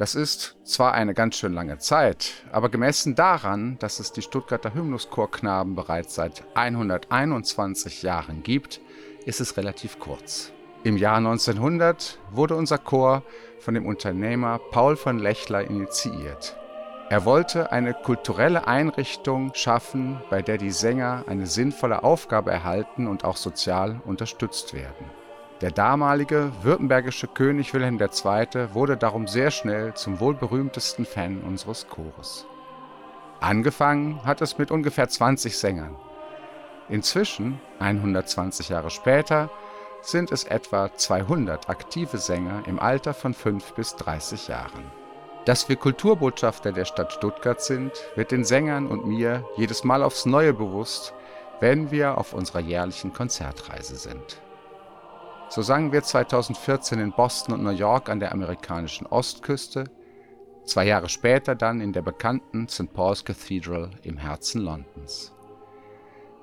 Das 0.00 0.14
ist 0.14 0.56
zwar 0.64 0.94
eine 0.94 1.12
ganz 1.12 1.36
schön 1.36 1.52
lange 1.52 1.76
Zeit, 1.76 2.32
aber 2.52 2.70
gemessen 2.70 3.14
daran, 3.16 3.76
dass 3.80 4.00
es 4.00 4.12
die 4.12 4.22
Stuttgarter 4.22 4.72
Hymnuschorknaben 4.72 5.74
bereits 5.74 6.14
seit 6.14 6.42
121 6.54 8.00
Jahren 8.00 8.42
gibt, 8.42 8.80
ist 9.26 9.42
es 9.42 9.58
relativ 9.58 9.98
kurz. 9.98 10.52
Im 10.84 10.96
Jahr 10.96 11.18
1900 11.18 12.18
wurde 12.30 12.56
unser 12.56 12.78
Chor 12.78 13.24
von 13.58 13.74
dem 13.74 13.84
Unternehmer 13.84 14.58
Paul 14.70 14.96
von 14.96 15.18
Lechler 15.18 15.68
initiiert. 15.68 16.56
Er 17.10 17.26
wollte 17.26 17.70
eine 17.70 17.92
kulturelle 17.92 18.66
Einrichtung 18.66 19.52
schaffen, 19.52 20.22
bei 20.30 20.40
der 20.40 20.56
die 20.56 20.70
Sänger 20.70 21.24
eine 21.26 21.46
sinnvolle 21.46 22.04
Aufgabe 22.04 22.50
erhalten 22.50 23.06
und 23.06 23.26
auch 23.26 23.36
sozial 23.36 24.00
unterstützt 24.06 24.72
werden. 24.72 25.19
Der 25.60 25.70
damalige 25.70 26.52
württembergische 26.62 27.26
König 27.26 27.74
Wilhelm 27.74 28.00
II. 28.00 28.72
wurde 28.72 28.96
darum 28.96 29.26
sehr 29.26 29.50
schnell 29.50 29.92
zum 29.92 30.18
wohl 30.18 30.34
berühmtesten 30.34 31.04
Fan 31.04 31.42
unseres 31.42 31.86
Chores. 31.86 32.46
Angefangen 33.40 34.24
hat 34.24 34.40
es 34.40 34.56
mit 34.56 34.70
ungefähr 34.70 35.10
20 35.10 35.58
Sängern. 35.58 35.96
Inzwischen, 36.88 37.60
120 37.78 38.70
Jahre 38.70 38.88
später, 38.88 39.50
sind 40.00 40.32
es 40.32 40.44
etwa 40.44 40.94
200 40.94 41.68
aktive 41.68 42.16
Sänger 42.16 42.62
im 42.66 42.78
Alter 42.78 43.12
von 43.12 43.34
5 43.34 43.74
bis 43.74 43.96
30 43.96 44.48
Jahren. 44.48 44.90
Dass 45.44 45.68
wir 45.68 45.76
Kulturbotschafter 45.76 46.72
der 46.72 46.86
Stadt 46.86 47.12
Stuttgart 47.12 47.60
sind, 47.60 47.92
wird 48.14 48.30
den 48.30 48.44
Sängern 48.44 48.86
und 48.86 49.06
mir 49.06 49.44
jedes 49.58 49.84
Mal 49.84 50.02
aufs 50.02 50.24
Neue 50.24 50.54
bewusst, 50.54 51.12
wenn 51.60 51.90
wir 51.90 52.16
auf 52.16 52.32
unserer 52.32 52.60
jährlichen 52.60 53.12
Konzertreise 53.12 53.96
sind. 53.96 54.40
So 55.50 55.62
sangen 55.62 55.90
wir 55.90 56.04
2014 56.04 57.00
in 57.00 57.10
Boston 57.10 57.54
und 57.54 57.64
New 57.64 57.70
York 57.70 58.08
an 58.08 58.20
der 58.20 58.30
amerikanischen 58.30 59.08
Ostküste, 59.08 59.90
zwei 60.64 60.86
Jahre 60.86 61.08
später 61.08 61.56
dann 61.56 61.80
in 61.80 61.92
der 61.92 62.02
bekannten 62.02 62.68
St. 62.68 62.92
Paul's 62.92 63.24
Cathedral 63.24 63.90
im 64.04 64.16
Herzen 64.16 64.60
Londons. 64.62 65.34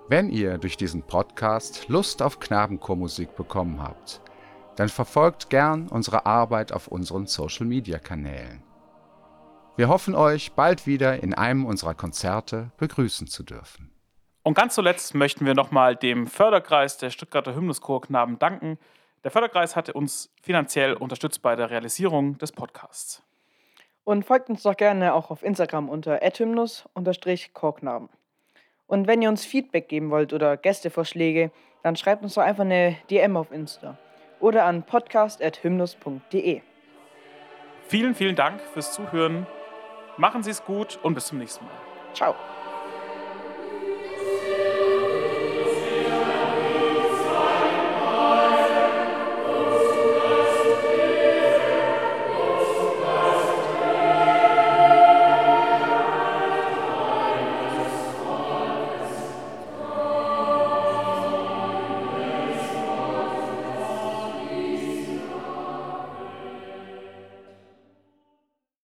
Wenn 0.10 0.30
ihr 0.30 0.58
durch 0.58 0.76
diesen 0.76 1.04
Podcast 1.04 1.88
Lust 1.88 2.22
auf 2.22 2.42
Knabenchormusik 2.42 3.34
bekommen 3.38 3.82
habt, 3.82 4.20
dann 4.76 4.90
verfolgt 4.90 5.50
gern 5.50 5.88
unsere 5.88 6.26
Arbeit 6.26 6.74
auf 6.74 6.90
unseren 6.90 7.28
Social-Media-Kanälen. 7.28 8.62
Wir 9.78 9.88
hoffen 9.88 10.16
euch 10.16 10.52
bald 10.52 10.86
wieder 10.86 11.24
in 11.24 11.34
einem 11.34 11.66
unserer 11.66 11.94
Konzerte 11.94 12.72
begrüßen 12.76 13.28
zu 13.28 13.44
dürfen. 13.44 13.90
Und 14.48 14.54
ganz 14.54 14.76
zuletzt 14.76 15.14
möchten 15.14 15.46
wir 15.46 15.56
nochmal 15.56 15.98
dem 15.98 16.26
Förderkreis 16.26 16.98
der 16.98 17.10
Stuttgarter 17.10 17.54
Hymnuschorknaben 17.54 18.40
danken. 18.40 18.80
Der 19.26 19.32
Förderkreis 19.32 19.76
hatte 19.76 19.92
uns 19.92 20.34
finanziell 20.42 20.94
unterstützt 20.94 21.42
bei 21.42 21.58
der 21.58 21.70
Realisierung 21.70 22.38
des 22.38 22.54
Podcasts. 22.54 23.22
Und 24.06 24.24
folgt 24.24 24.50
uns 24.50 24.64
doch 24.64 24.78
gerne 24.78 25.14
auch 25.14 25.32
auf 25.32 25.44
Instagram 25.44 25.90
unter 25.90 26.22
hymnus-chorknaben. 26.22 28.08
Und 28.86 29.06
wenn 29.06 29.22
ihr 29.22 29.28
uns 29.28 29.46
Feedback 29.46 29.90
geben 29.90 30.12
wollt 30.12 30.32
oder 30.32 30.56
Gästevorschläge, 30.56 31.52
dann 31.84 31.98
schreibt 31.98 32.24
uns 32.24 32.36
doch 32.36 32.44
einfach 32.44 32.64
eine 32.64 32.96
DM 33.10 33.36
auf 33.36 33.52
Insta 33.52 33.98
oder 34.40 34.64
an 34.64 34.84
podcast.hymnus.de. 34.84 36.62
Vielen, 37.90 38.16
vielen 38.16 38.38
Dank 38.38 38.62
fürs 38.62 38.94
Zuhören. 38.94 39.46
Machen 40.16 40.42
Sie 40.42 40.52
es 40.52 40.64
gut 40.64 40.98
und 41.04 41.16
bis 41.16 41.26
zum 41.26 41.40
nächsten 41.40 41.66
Mal. 41.66 41.74
Ciao. 42.14 42.34